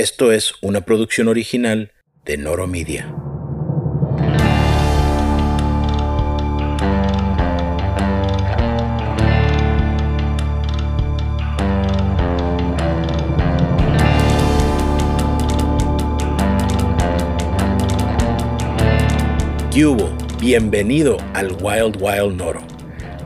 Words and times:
Esto 0.00 0.32
es 0.32 0.54
una 0.62 0.80
producción 0.80 1.28
original 1.28 1.92
de 2.24 2.38
Noro 2.38 2.66
Media. 2.66 3.14
¿Qué? 19.70 19.84
Bienvenido 20.40 21.18
al 21.34 21.52
Wild 21.60 21.98
Wild 22.00 22.36
Noro. 22.38 22.62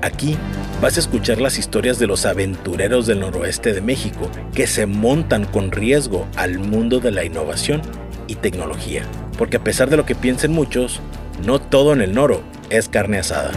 Aquí 0.02 0.36
vas 0.80 0.96
a 0.96 1.00
escuchar 1.00 1.40
las 1.40 1.58
historias 1.58 1.98
de 1.98 2.06
los 2.06 2.26
aventureros 2.26 3.06
del 3.06 3.20
noroeste 3.20 3.72
de 3.72 3.80
México 3.80 4.30
que 4.54 4.66
se 4.66 4.86
montan 4.86 5.44
con 5.44 5.70
riesgo 5.70 6.26
al 6.36 6.58
mundo 6.58 7.00
de 7.00 7.10
la 7.10 7.24
innovación 7.24 7.82
y 8.26 8.36
tecnología. 8.36 9.02
Porque 9.38 9.56
a 9.56 9.64
pesar 9.64 9.90
de 9.90 9.96
lo 9.96 10.04
que 10.04 10.14
piensen 10.14 10.52
muchos, 10.52 11.00
no 11.44 11.60
todo 11.60 11.92
en 11.92 12.00
el 12.00 12.14
noro 12.14 12.42
es 12.70 12.88
carne 12.88 13.18
asada. 13.18 13.52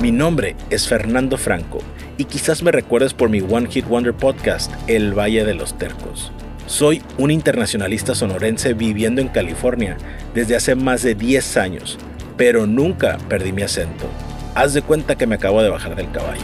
Mi 0.00 0.12
nombre 0.12 0.56
es 0.70 0.88
Fernando 0.88 1.36
Franco 1.36 1.80
y 2.16 2.24
quizás 2.24 2.62
me 2.62 2.72
recuerdes 2.72 3.14
por 3.14 3.28
mi 3.28 3.40
One 3.40 3.68
Hit 3.70 3.86
Wonder 3.86 4.14
podcast, 4.14 4.72
El 4.86 5.18
Valle 5.18 5.44
de 5.44 5.54
los 5.54 5.76
Tercos. 5.78 6.32
Soy 6.66 7.02
un 7.18 7.30
internacionalista 7.30 8.14
sonorense 8.14 8.74
viviendo 8.74 9.20
en 9.20 9.28
California 9.28 9.96
desde 10.34 10.56
hace 10.56 10.74
más 10.74 11.02
de 11.02 11.14
10 11.14 11.56
años, 11.56 11.98
pero 12.36 12.66
nunca 12.66 13.18
perdí 13.28 13.52
mi 13.52 13.62
acento 13.62 14.06
haz 14.54 14.74
de 14.74 14.82
cuenta 14.82 15.16
que 15.16 15.26
me 15.26 15.36
acabo 15.36 15.62
de 15.62 15.68
bajar 15.68 15.96
del 15.96 16.10
caballo. 16.10 16.42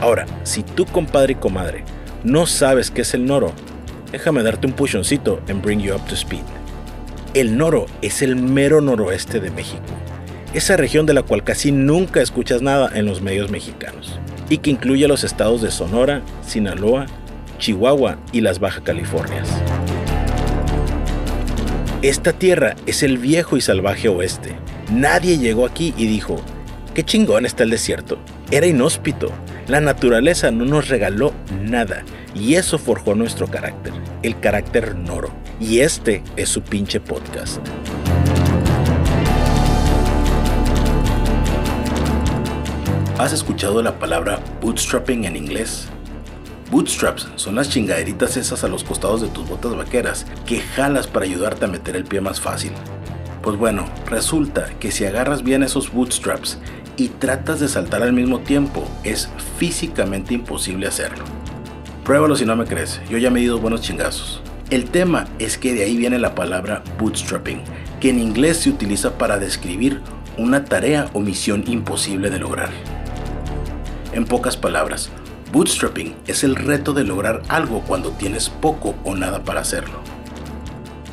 Ahora, 0.00 0.26
si 0.44 0.62
tú 0.62 0.86
compadre 0.86 1.32
y 1.32 1.36
comadre 1.36 1.84
no 2.24 2.46
sabes 2.46 2.90
qué 2.90 3.02
es 3.02 3.14
el 3.14 3.26
noro, 3.26 3.52
déjame 4.12 4.42
darte 4.42 4.66
un 4.66 4.72
puchoncito 4.72 5.40
en 5.48 5.62
Bring 5.62 5.80
You 5.80 5.94
Up 5.94 6.04
to 6.06 6.14
Speed. 6.14 6.42
El 7.34 7.56
noro 7.56 7.86
es 8.02 8.22
el 8.22 8.36
mero 8.36 8.80
noroeste 8.80 9.38
de 9.38 9.50
México, 9.50 9.82
esa 10.54 10.76
región 10.76 11.06
de 11.06 11.14
la 11.14 11.22
cual 11.22 11.44
casi 11.44 11.72
nunca 11.72 12.20
escuchas 12.20 12.62
nada 12.62 12.90
en 12.94 13.06
los 13.06 13.20
medios 13.20 13.50
mexicanos, 13.50 14.18
y 14.48 14.58
que 14.58 14.70
incluye 14.70 15.06
los 15.06 15.24
estados 15.24 15.62
de 15.62 15.70
Sonora, 15.70 16.22
Sinaloa, 16.46 17.06
Chihuahua 17.58 18.18
y 18.32 18.40
las 18.40 18.58
Baja 18.60 18.80
Californias. 18.80 19.48
Esta 22.02 22.32
tierra 22.32 22.76
es 22.86 23.02
el 23.02 23.18
viejo 23.18 23.56
y 23.56 23.60
salvaje 23.60 24.08
oeste, 24.08 24.56
Nadie 24.90 25.36
llegó 25.36 25.66
aquí 25.66 25.92
y 25.98 26.06
dijo, 26.06 26.40
qué 26.94 27.04
chingón 27.04 27.44
está 27.44 27.62
el 27.62 27.70
desierto. 27.70 28.18
Era 28.50 28.66
inhóspito. 28.66 29.30
La 29.66 29.82
naturaleza 29.82 30.50
no 30.50 30.64
nos 30.64 30.88
regaló 30.88 31.34
nada 31.60 32.04
y 32.34 32.54
eso 32.54 32.78
forjó 32.78 33.14
nuestro 33.14 33.48
carácter, 33.48 33.92
el 34.22 34.40
carácter 34.40 34.96
noro. 34.96 35.28
Y 35.60 35.80
este 35.80 36.22
es 36.36 36.48
su 36.48 36.62
pinche 36.62 37.00
podcast. 37.00 37.58
¿Has 43.18 43.34
escuchado 43.34 43.82
la 43.82 43.98
palabra 43.98 44.40
bootstrapping 44.62 45.24
en 45.24 45.36
inglés? 45.36 45.88
Bootstraps 46.70 47.28
son 47.36 47.56
las 47.56 47.68
chingaderitas 47.68 48.38
esas 48.38 48.64
a 48.64 48.68
los 48.68 48.84
costados 48.84 49.20
de 49.20 49.28
tus 49.28 49.46
botas 49.46 49.76
vaqueras 49.76 50.24
que 50.46 50.60
jalas 50.60 51.06
para 51.06 51.26
ayudarte 51.26 51.66
a 51.66 51.68
meter 51.68 51.94
el 51.94 52.04
pie 52.04 52.22
más 52.22 52.40
fácil. 52.40 52.72
Pues 53.42 53.56
bueno, 53.56 53.86
resulta 54.06 54.70
que 54.80 54.90
si 54.90 55.04
agarras 55.04 55.42
bien 55.42 55.62
esos 55.62 55.92
bootstraps 55.92 56.58
y 56.96 57.08
tratas 57.08 57.60
de 57.60 57.68
saltar 57.68 58.02
al 58.02 58.12
mismo 58.12 58.40
tiempo, 58.40 58.84
es 59.04 59.28
físicamente 59.56 60.34
imposible 60.34 60.86
hacerlo. 60.86 61.24
Pruébalo 62.04 62.36
si 62.36 62.44
no 62.44 62.56
me 62.56 62.64
crees, 62.64 63.00
yo 63.08 63.18
ya 63.18 63.30
me 63.30 63.40
he 63.40 63.44
ido 63.44 63.58
buenos 63.58 63.82
chingazos. 63.82 64.42
El 64.70 64.90
tema 64.90 65.26
es 65.38 65.56
que 65.56 65.72
de 65.72 65.84
ahí 65.84 65.96
viene 65.96 66.18
la 66.18 66.34
palabra 66.34 66.82
bootstrapping, 66.98 67.62
que 68.00 68.10
en 68.10 68.18
inglés 68.18 68.58
se 68.58 68.70
utiliza 68.70 69.16
para 69.16 69.38
describir 69.38 70.02
una 70.36 70.64
tarea 70.64 71.08
o 71.12 71.20
misión 71.20 71.64
imposible 71.66 72.30
de 72.30 72.38
lograr. 72.38 72.70
En 74.12 74.24
pocas 74.24 74.56
palabras, 74.56 75.10
bootstrapping 75.52 76.14
es 76.26 76.44
el 76.44 76.56
reto 76.56 76.92
de 76.92 77.04
lograr 77.04 77.42
algo 77.48 77.82
cuando 77.86 78.10
tienes 78.10 78.48
poco 78.48 78.94
o 79.04 79.14
nada 79.14 79.44
para 79.44 79.60
hacerlo. 79.60 80.00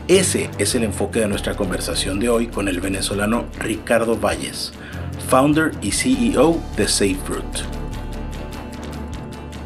Ese 0.07 0.51
es 0.59 0.75
el 0.75 0.83
enfoque 0.83 1.19
de 1.19 1.27
nuestra 1.27 1.55
conversación 1.55 2.19
de 2.19 2.29
hoy 2.29 2.45
con 2.45 2.67
el 2.67 2.79
venezolano 2.79 3.45
Ricardo 3.57 4.15
Valles, 4.15 4.71
founder 5.29 5.71
y 5.81 5.93
CEO 5.93 6.61
de 6.77 6.87
SafeFruit. 6.87 7.43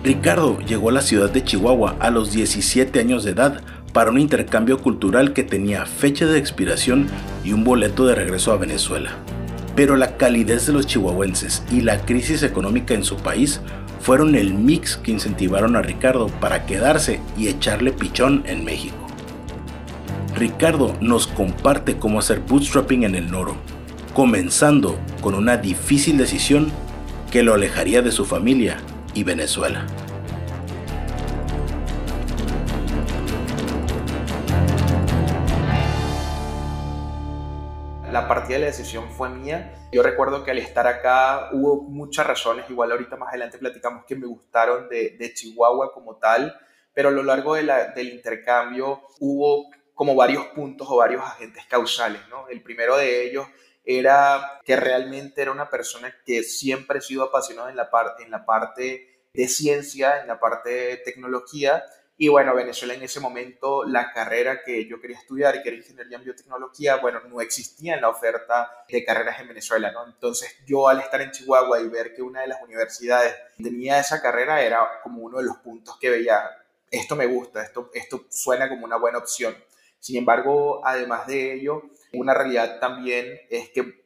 Ricardo 0.02 0.58
llegó 0.62 0.92
a 0.92 0.94
la 0.94 1.02
ciudad 1.02 1.30
de 1.30 1.44
Chihuahua 1.44 1.98
a 2.00 2.10
los 2.10 2.32
17 2.32 3.02
años 3.02 3.26
de 3.26 3.32
edad 3.32 3.62
para 3.92 4.12
un 4.12 4.18
intercambio 4.18 4.82
cultural 4.82 5.34
que 5.34 5.44
tenía 5.44 5.86
fecha 5.86 6.26
de 6.26 6.40
expiración 6.40 7.08
y 7.44 7.52
un 7.52 7.66
boleto 7.66 8.06
de 8.06 8.16
regreso 8.16 8.54
a 8.54 8.58
Venezuela. 8.58 9.12
Pero 9.76 9.98
la 9.98 10.16
calidez 10.16 10.68
de 10.68 10.72
los 10.72 10.88
chihuahuenses 10.88 11.64
y 11.70 11.82
la 11.82 12.06
crisis 12.06 12.44
económica 12.44 12.94
en 12.94 13.04
su 13.04 13.18
país 13.18 13.60
fueron 14.00 14.36
el 14.36 14.54
mix 14.54 14.96
que 14.96 15.12
incentivaron 15.12 15.76
a 15.76 15.82
Ricardo 15.82 16.28
para 16.40 16.66
quedarse 16.66 17.20
y 17.38 17.50
echarle 17.50 17.92
pichón 17.92 18.44
en 18.46 18.64
México. 18.64 19.09
Ricardo 20.40 20.96
nos 21.02 21.28
comparte 21.28 21.98
cómo 21.98 22.18
hacer 22.18 22.40
bootstrapping 22.40 23.04
en 23.04 23.16
el 23.16 23.30
Noro, 23.30 23.58
comenzando 24.14 24.98
con 25.20 25.36
una 25.36 25.58
difícil 25.58 26.18
decisión 26.18 26.72
que 27.30 27.44
lo 27.44 27.54
alejaría 27.54 28.02
de 28.02 28.14
su 28.14 28.24
familia 28.24 28.78
y 29.14 29.24
Venezuela. 29.24 29.86
la 38.10 38.28
partida 38.28 38.56
de 38.56 38.60
la 38.62 38.66
decisión 38.68 39.10
fue 39.12 39.30
mía. 39.30 39.74
Yo 39.92 40.02
recuerdo 40.02 40.44
que 40.44 40.52
al 40.52 40.58
estar 40.58 40.88
acá 40.88 41.50
hubo 41.52 41.84
muchas 41.84 42.26
razones, 42.26 42.68
igual 42.70 42.92
ahorita 42.92 43.18
más 43.18 43.30
adelante 43.30 43.58
platicamos 43.58 44.04
que 44.06 44.16
me 44.16 44.26
gustaron 44.26 44.90
de, 44.90 45.32
Chihuahua 45.34 45.94
como 45.94 46.16
tal, 46.16 46.56
pero 46.94 47.10
a 47.10 47.12
lo 47.12 47.24
largo 47.24 47.54
del 47.56 48.10
intercambio 48.10 49.02
hubo 49.20 49.70
como 50.00 50.16
varios 50.16 50.46
puntos 50.56 50.88
o 50.90 50.96
varios 50.96 51.22
agentes 51.22 51.66
causales. 51.66 52.22
¿no? 52.30 52.48
El 52.48 52.64
primero 52.64 52.96
de 52.96 53.28
ellos 53.28 53.46
era 53.84 54.62
que 54.64 54.78
realmente 54.78 55.42
era 55.42 55.52
una 55.52 55.70
persona 55.70 56.16
que 56.26 56.44
siempre 56.44 57.00
ha 57.00 57.02
sido 57.02 57.24
apasionada 57.24 57.70
en 57.70 57.76
la, 57.76 57.90
en 58.20 58.32
la 58.32 58.46
parte 58.46 59.26
de 59.34 59.48
ciencia, 59.50 60.22
en 60.22 60.28
la 60.28 60.40
parte 60.40 60.70
de 60.70 60.98
tecnología. 61.04 61.84
Y 62.16 62.30
bueno, 62.30 62.56
Venezuela 62.56 62.94
en 62.94 63.04
ese 63.04 63.20
momento, 63.20 63.84
la 63.84 64.14
carrera 64.14 64.64
que 64.64 64.88
yo 64.88 65.02
quería 65.02 65.18
estudiar, 65.18 65.62
que 65.62 65.68
era 65.68 65.78
ingeniería 65.80 66.18
en 66.18 66.24
biotecnología, 66.24 66.96
bueno, 66.96 67.20
no 67.28 67.42
existía 67.42 67.96
en 67.96 68.02
la 68.02 68.08
oferta 68.08 68.72
de 68.88 69.04
carreras 69.04 69.42
en 69.42 69.50
Venezuela, 69.50 69.92
¿no? 69.92 70.06
Entonces 70.06 70.60
yo 70.66 70.88
al 70.88 71.02
estar 71.02 71.20
en 71.20 71.32
Chihuahua 71.32 71.82
y 71.82 71.90
ver 71.90 72.16
que 72.16 72.22
una 72.22 72.40
de 72.40 72.48
las 72.48 72.62
universidades 72.64 73.36
tenía 73.62 74.00
esa 74.00 74.22
carrera 74.22 74.62
era 74.62 75.02
como 75.04 75.24
uno 75.24 75.40
de 75.40 75.44
los 75.44 75.58
puntos 75.58 76.00
que 76.00 76.10
veía, 76.10 76.42
esto 76.90 77.18
me 77.18 77.26
gusta, 77.26 77.62
esto, 77.64 77.92
esto 77.94 78.28
suena 78.30 78.70
como 78.70 78.86
una 78.86 78.96
buena 78.96 79.18
opción. 79.18 79.54
Sin 80.00 80.18
embargo, 80.18 80.82
además 80.86 81.28
de 81.28 81.54
ello, 81.54 81.84
una 82.14 82.34
realidad 82.34 82.80
también 82.80 83.40
es 83.50 83.70
que 83.70 84.00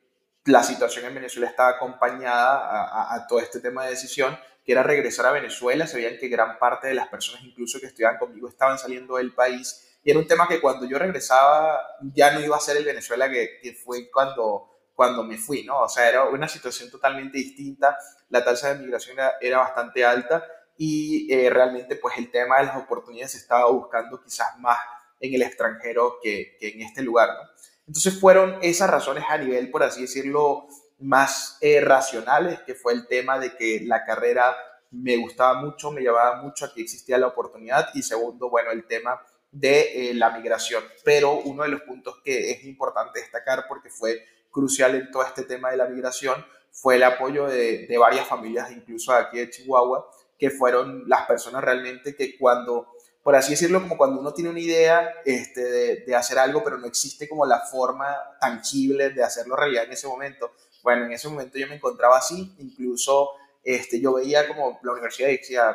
la 0.46 0.64
situación 0.64 1.06
en 1.06 1.16
Venezuela 1.16 1.50
estaba 1.50 1.70
acompañada 1.70 3.14
a, 3.14 3.28
todo 3.28 3.40
este 3.40 3.59
tema 3.59 3.86
de 3.86 3.92
decisión, 3.92 4.38
que 4.66 4.74
era 4.74 4.84
regresar 4.84 5.26
a 5.26 5.31
Venezuela. 5.31 5.88
Se 5.88 5.98
veían 5.98 6.18
que 6.18 6.28
gran 6.28 6.59
parte 6.59 6.88
de 6.88 6.94
las 6.94 7.08
personas, 7.08 7.44
incluso 7.44 7.80
que 7.80 7.88
estudiaban 7.88 8.18
conmigo, 8.18 8.50
estaban 8.50 8.78
saliendo 8.78 9.16
del 9.18 9.34
país. 9.34 9.98
Y 10.04 10.12
era 10.12 10.20
un 10.20 10.28
tema 10.28 10.48
que 10.48 10.59
cuando 10.59 10.86
yo 10.86 10.98
regresaba 11.00 11.81
ya 12.14 12.31
no 12.34 12.42
iba 12.42 12.58
a 12.58 12.60
ser 12.60 12.75
el 12.75 12.84
Venezuela 12.84 13.30
que, 13.30 13.78
fue 13.86 14.10
cuando, 14.12 14.70
cuando 14.94 15.24
me 15.24 15.38
fui, 15.38 15.64
¿no? 15.64 15.80
O 15.81 15.90
sea, 15.90 16.10
era 16.10 16.25
una 16.25 16.50
situación 16.50 16.90
totalmente 16.92 17.38
distinta. 17.38 17.98
La 18.30 18.44
tasa 18.44 18.74
de 18.74 18.81
migración 18.81 19.18
era, 19.40 19.60
bastante 19.60 20.04
alta 20.04 20.44
y 20.75 21.31
eh, 21.31 21.50
realmente 21.50 21.96
pues 21.96 22.18
el 22.18 22.31
tema 22.31 22.58
de 22.58 22.66
las 22.66 22.78
oportunidades 22.78 23.36
estaba 23.36 23.70
buscando 23.70 24.20
quizás 24.22 24.57
más 24.60 24.80
en 25.24 25.34
el 25.34 25.42
extranjero 25.42 26.20
que, 26.22 26.58
en 26.60 26.81
este 26.81 27.02
lugar. 27.02 27.30
Entonces 27.88 28.20
fueron 28.20 28.58
esas 28.62 28.90
razones 28.90 29.24
a 29.30 29.38
nivel, 29.38 29.72
por 29.72 29.81
así 29.81 30.02
decirlo, 30.02 30.68
más 31.00 31.58
eh, 31.62 31.80
racionales, 31.80 32.60
que 32.62 32.75
fue 32.75 32.94
el 32.94 33.08
tema 33.08 33.40
de 33.40 33.56
que 33.56 33.80
la 33.84 34.04
carrera 34.04 34.56
me 34.92 35.16
gustaba 35.16 35.62
mucho, 35.62 35.92
me 35.92 36.02
llevaba 36.02 36.42
mucho 36.42 36.66
a 36.66 36.74
que 36.74 36.81
existía 36.81 37.18
la 37.18 37.28
oportunidad 37.28 37.90
y 37.94 38.04
segundo, 38.04 38.50
bueno, 38.50 38.72
el 38.72 38.86
tema 38.86 39.22
de 39.50 40.10
eh, 40.10 40.14
la 40.14 40.30
migración. 40.31 40.84
Pero 41.06 41.40
uno 41.40 41.64
de 41.64 41.69
los 41.69 41.81
puntos 41.81 42.19
que 42.24 42.52
es 42.52 42.66
importante 42.66 43.22
destacar 43.22 43.66
porque 43.68 43.90
fue 43.90 44.26
crucial 44.52 44.96
en 44.96 45.10
todo 45.10 45.24
este 45.24 45.44
tema 45.44 45.72
de 45.72 45.78
la 45.78 45.88
migración 45.88 46.46
fue 46.69 46.98
el 46.98 47.04
apoyo 47.04 47.48
de, 47.48 47.88
de 47.88 47.98
varias 47.98 48.28
familias, 48.28 48.72
incluso 48.72 49.14
aquí 49.14 49.38
de 49.38 49.50
Chihuahua, 49.50 50.10
que 50.38 50.50
fueron 50.50 51.08
las 51.08 51.26
personas 51.28 51.64
realmente 51.64 52.14
que 52.14 52.38
cuando 52.38 52.93
por 53.24 53.36
así 53.38 53.52
decirlo, 53.52 53.81
como 53.81 53.98
cuando 53.98 54.20
uno 54.20 54.34
tiene 54.34 54.50
una 54.50 54.60
idea 54.60 55.10
este, 55.24 56.04
de, 56.06 56.16
hacer 56.16 56.38
algo, 56.38 56.62
pero 56.62 56.78
no 56.78 56.86
existe 56.86 57.28
como 57.30 57.46
la 57.46 57.62
forma 57.62 58.18
tangible 58.40 59.12
de 59.12 59.24
hacerlo 59.24 59.56
realidad 59.56 59.86
en 59.86 59.94
ese 59.94 60.08
momento. 60.08 60.52
Bueno, 60.84 61.06
en 61.06 61.14
ese 61.14 61.30
momento 61.30 61.58
yo 61.58 61.68
me 61.68 61.75
encontraba 61.75 62.18
así, 62.18 62.54
incluso 62.60 63.30
este, 63.64 64.02
yo 64.02 64.14
veía 64.14 64.46
como 64.46 64.78
la 64.84 64.92
universidad 64.92 65.30
y 65.30 65.38
decía, 65.38 65.74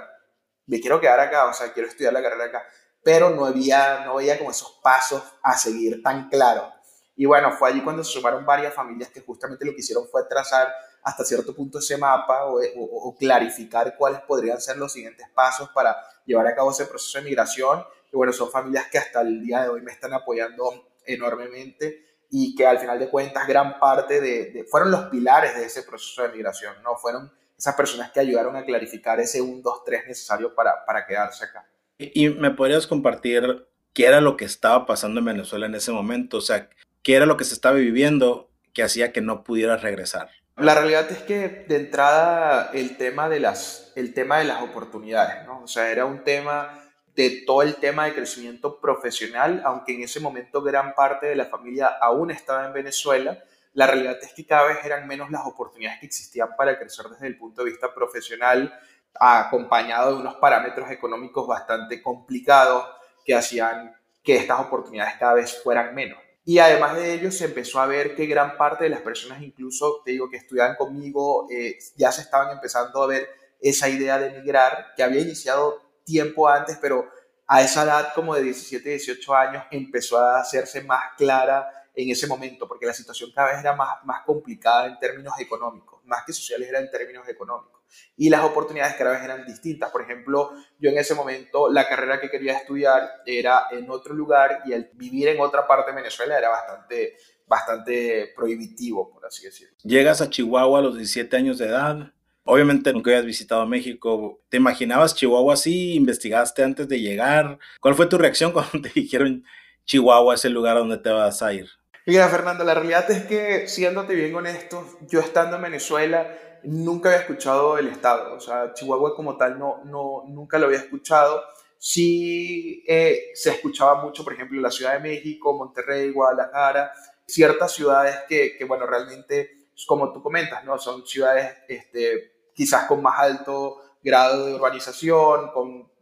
me 0.66 0.78
quiero 0.78 1.00
quedar 1.00 1.20
acá, 1.20 1.46
o 1.46 1.54
sea, 1.54 1.72
quiero 1.72 1.88
estudiar 1.88 2.12
la 2.12 2.22
carrera 2.22 2.44
acá, 2.44 2.62
pero 3.02 3.30
no 3.30 3.46
había, 3.46 4.04
no 4.04 4.18
había 4.18 4.36
como 4.36 4.50
esos 4.50 4.78
pasos 4.82 5.22
a 5.42 5.56
seguir 5.56 6.02
tan 6.02 6.28
claros. 6.28 6.74
Y 7.16 7.24
bueno, 7.24 7.50
fue 7.52 7.70
allí 7.70 7.80
cuando 7.80 8.04
se 8.04 8.12
sumaron 8.12 8.44
varias 8.44 8.74
familias 8.74 9.08
que 9.08 9.22
justamente 9.22 9.64
lo 9.64 9.72
que 9.72 9.80
hicieron 9.80 10.06
fue 10.08 10.22
trazar 10.28 10.72
hasta 11.02 11.24
cierto 11.24 11.54
punto 11.54 11.78
ese 11.78 11.96
mapa 11.96 12.44
o, 12.46 13.16
clarificar 13.18 13.96
cuáles 13.96 14.20
podrían 14.20 14.60
ser 14.60 14.76
los 14.76 14.92
siguientes 14.92 15.26
pasos 15.34 15.70
para 15.70 15.96
llevar 16.28 16.46
a 16.46 16.54
cabo 16.54 16.70
ese 16.70 16.86
proceso 16.86 17.18
de 17.18 17.24
migración. 17.24 17.82
Y 18.12 18.16
bueno, 18.16 18.32
son 18.32 18.50
familias 18.50 18.86
que 18.90 18.98
hasta 18.98 19.22
el 19.22 19.42
día 19.42 19.62
de 19.62 19.70
hoy 19.70 19.82
me 19.82 19.90
están 19.90 20.12
apoyando 20.12 20.88
enormemente 21.04 22.04
y 22.30 22.54
que 22.54 22.66
al 22.66 22.78
final 22.78 22.98
de 22.98 23.08
cuentas 23.08 23.48
gran 23.48 23.78
parte 23.80 24.20
de, 24.20 24.66
fueron 24.70 24.90
los 24.90 25.06
pilares 25.06 25.56
de 25.56 25.64
ese 25.64 25.82
proceso 25.82 26.22
de 26.22 26.28
migración, 26.28 26.74
¿no? 26.82 26.96
Fueron 26.96 27.32
esas 27.56 27.74
personas 27.74 28.12
que 28.12 28.20
ayudaron 28.20 28.54
a 28.54 28.64
clarificar 28.64 29.18
ese 29.18 29.40
1, 29.40 29.62
2, 29.62 29.84
3 29.84 30.06
necesario 30.06 30.54
para, 30.54 30.84
para 30.84 31.06
quedarse 31.06 31.46
acá. 31.46 31.66
¿Y 31.98 32.28
me 32.28 32.50
podrías 32.50 32.86
compartir 32.86 33.66
qué 33.94 34.06
era 34.06 34.20
lo 34.20 34.36
que 34.36 34.44
estaba 34.44 34.86
pasando 34.86 35.18
en 35.20 35.26
Venezuela 35.26 35.66
en 35.66 35.74
ese 35.74 35.90
momento? 35.90 36.36
O 36.36 36.42
sea, 36.42 36.68
qué 37.02 37.16
era 37.16 37.26
lo 37.26 37.36
que 37.36 37.44
se 37.44 37.54
estaba 37.54 37.76
viviendo 37.76 38.50
que 38.72 38.82
hacía 38.82 39.12
que 39.12 39.22
no 39.22 39.42
pudiera 39.42 39.76
regresar. 39.76 40.30
La 40.58 40.74
realidad 40.74 41.08
es 41.12 41.22
que 41.22 41.48
de 41.68 41.76
entrada 41.76 42.70
el 42.74 42.96
tema 42.96 43.28
de 43.28 43.38
las, 43.38 43.92
el 43.94 44.12
tema 44.12 44.38
de 44.38 44.44
las 44.44 44.60
oportunidades, 44.60 45.46
¿no? 45.46 45.62
O 45.62 45.68
sea, 45.68 45.90
era 45.92 46.04
un 46.04 46.24
tema 46.24 46.84
de 47.14 47.44
todo 47.46 47.62
el 47.62 47.76
tema 47.76 48.06
de 48.06 48.14
crecimiento 48.14 48.80
profesional, 48.80 49.62
aunque 49.64 49.94
en 49.94 50.02
ese 50.02 50.18
momento 50.18 50.60
gran 50.60 50.94
parte 50.96 51.26
de 51.26 51.36
la 51.36 51.44
familia 51.44 51.86
aún 52.00 52.32
estaba 52.32 52.66
en 52.66 52.72
Venezuela, 52.72 53.38
la 53.72 53.86
realidad 53.86 54.18
es 54.20 54.32
que 54.32 54.44
cada 54.46 54.66
vez 54.66 54.84
eran 54.84 55.06
menos 55.06 55.30
las 55.30 55.46
oportunidades 55.46 56.00
que 56.00 56.06
existían 56.06 56.56
para 56.56 56.76
crecer 56.76 57.06
desde 57.06 57.28
el 57.28 57.38
punto 57.38 57.62
de 57.62 57.70
vista 57.70 57.94
profesional, 57.94 58.76
acompañado 59.14 60.14
de 60.14 60.20
unos 60.20 60.36
parámetros 60.36 60.90
económicos 60.90 61.46
bastante 61.46 62.02
complicados 62.02 62.84
que 63.24 63.36
hacían 63.36 63.96
que 64.24 64.36
estas 64.36 64.58
oportunidades 64.58 65.14
cada 65.18 65.34
vez 65.34 65.62
fueran 65.62 65.94
menos. 65.94 66.18
Y 66.48 66.60
además 66.60 66.96
de 66.96 67.12
ello, 67.12 67.30
se 67.30 67.44
empezó 67.44 67.78
a 67.78 67.84
ver 67.84 68.16
que 68.16 68.24
gran 68.24 68.56
parte 68.56 68.84
de 68.84 68.88
las 68.88 69.02
personas, 69.02 69.42
incluso 69.42 70.00
te 70.02 70.12
digo 70.12 70.30
que 70.30 70.38
estudiaban 70.38 70.76
conmigo, 70.76 71.46
eh, 71.50 71.76
ya 71.94 72.10
se 72.10 72.22
estaban 72.22 72.50
empezando 72.50 73.02
a 73.02 73.06
ver 73.06 73.28
esa 73.60 73.86
idea 73.86 74.18
de 74.18 74.28
emigrar, 74.28 74.94
que 74.96 75.02
había 75.02 75.20
iniciado 75.20 75.82
tiempo 76.04 76.48
antes, 76.48 76.78
pero 76.80 77.06
a 77.46 77.60
esa 77.60 77.82
edad 77.82 78.14
como 78.14 78.34
de 78.34 78.44
17, 78.44 78.88
18 78.88 79.34
años 79.34 79.64
empezó 79.70 80.18
a 80.18 80.40
hacerse 80.40 80.82
más 80.84 81.02
clara 81.18 81.68
en 81.94 82.08
ese 82.08 82.26
momento, 82.26 82.66
porque 82.66 82.86
la 82.86 82.94
situación 82.94 83.30
cada 83.34 83.50
vez 83.50 83.60
era 83.60 83.76
más, 83.76 84.02
más 84.04 84.22
complicada 84.24 84.86
en 84.86 84.98
términos 84.98 85.34
económicos, 85.38 86.02
más 86.06 86.24
que 86.24 86.32
sociales 86.32 86.66
era 86.66 86.78
en 86.78 86.90
términos 86.90 87.28
económicos 87.28 87.77
y 88.16 88.30
las 88.30 88.44
oportunidades 88.44 88.96
cada 88.96 89.12
vez 89.12 89.22
eran 89.22 89.46
distintas. 89.46 89.90
Por 89.90 90.02
ejemplo, 90.02 90.50
yo 90.78 90.90
en 90.90 90.98
ese 90.98 91.14
momento 91.14 91.70
la 91.70 91.88
carrera 91.88 92.20
que 92.20 92.30
quería 92.30 92.56
estudiar 92.56 93.08
era 93.26 93.64
en 93.70 93.88
otro 93.90 94.14
lugar 94.14 94.62
y 94.66 94.72
vivir 94.94 95.28
en 95.28 95.40
otra 95.40 95.66
parte 95.66 95.90
de 95.90 95.96
Venezuela 95.96 96.38
era 96.38 96.48
bastante, 96.48 97.16
bastante 97.46 98.32
prohibitivo, 98.34 99.10
por 99.10 99.26
así 99.26 99.44
decirlo. 99.44 99.76
Llegas 99.82 100.20
a 100.20 100.30
Chihuahua 100.30 100.78
a 100.78 100.82
los 100.82 100.96
17 100.96 101.36
años 101.36 101.58
de 101.58 101.66
edad. 101.66 102.12
Obviamente 102.44 102.92
nunca 102.92 103.10
habías 103.10 103.26
visitado 103.26 103.66
México. 103.66 104.40
¿Te 104.48 104.56
imaginabas 104.56 105.14
Chihuahua 105.14 105.54
así? 105.54 105.94
¿Investigaste 105.94 106.62
antes 106.62 106.88
de 106.88 107.00
llegar? 107.00 107.58
¿Cuál 107.80 107.94
fue 107.94 108.06
tu 108.06 108.18
reacción 108.18 108.52
cuando 108.52 108.80
te 108.80 108.90
dijeron 108.94 109.44
Chihuahua 109.84 110.34
es 110.34 110.44
el 110.44 110.52
lugar 110.52 110.76
donde 110.76 110.98
te 110.98 111.10
vas 111.10 111.42
a 111.42 111.52
ir? 111.52 111.68
Mira, 112.08 112.26
Fernando, 112.30 112.64
la 112.64 112.72
realidad 112.72 113.10
es 113.10 113.26
que, 113.26 113.68
siéndote 113.68 114.14
bien 114.14 114.34
honesto, 114.34 114.82
yo 115.02 115.20
estando 115.20 115.56
en 115.56 115.62
Venezuela, 115.64 116.26
nunca 116.62 117.10
había 117.10 117.20
escuchado 117.20 117.76
el 117.76 117.88
estado, 117.88 118.34
o 118.34 118.40
sea, 118.40 118.72
Chihuahua 118.72 119.14
como 119.14 119.36
tal 119.36 119.58
no, 119.58 119.84
no, 119.84 120.24
nunca 120.26 120.58
lo 120.58 120.68
había 120.68 120.78
escuchado. 120.78 121.44
Sí 121.76 122.82
eh, 122.88 123.32
se 123.34 123.50
escuchaba 123.50 124.02
mucho, 124.02 124.24
por 124.24 124.32
ejemplo, 124.32 124.58
la 124.58 124.70
Ciudad 124.70 124.94
de 124.94 125.00
México, 125.00 125.52
Monterrey, 125.52 126.10
Guadalajara, 126.10 126.92
ciertas 127.26 127.72
ciudades 127.72 128.20
que, 128.26 128.56
que 128.56 128.64
bueno, 128.64 128.86
realmente, 128.86 129.66
como 129.86 130.10
tú 130.10 130.22
comentas, 130.22 130.64
¿no? 130.64 130.78
Son 130.78 131.06
ciudades 131.06 131.58
este, 131.68 132.46
quizás 132.54 132.86
con 132.86 133.02
más 133.02 133.18
alto 133.18 133.82
grado 134.02 134.46
de 134.46 134.54
urbanización, 134.54 135.52
con 135.52 135.92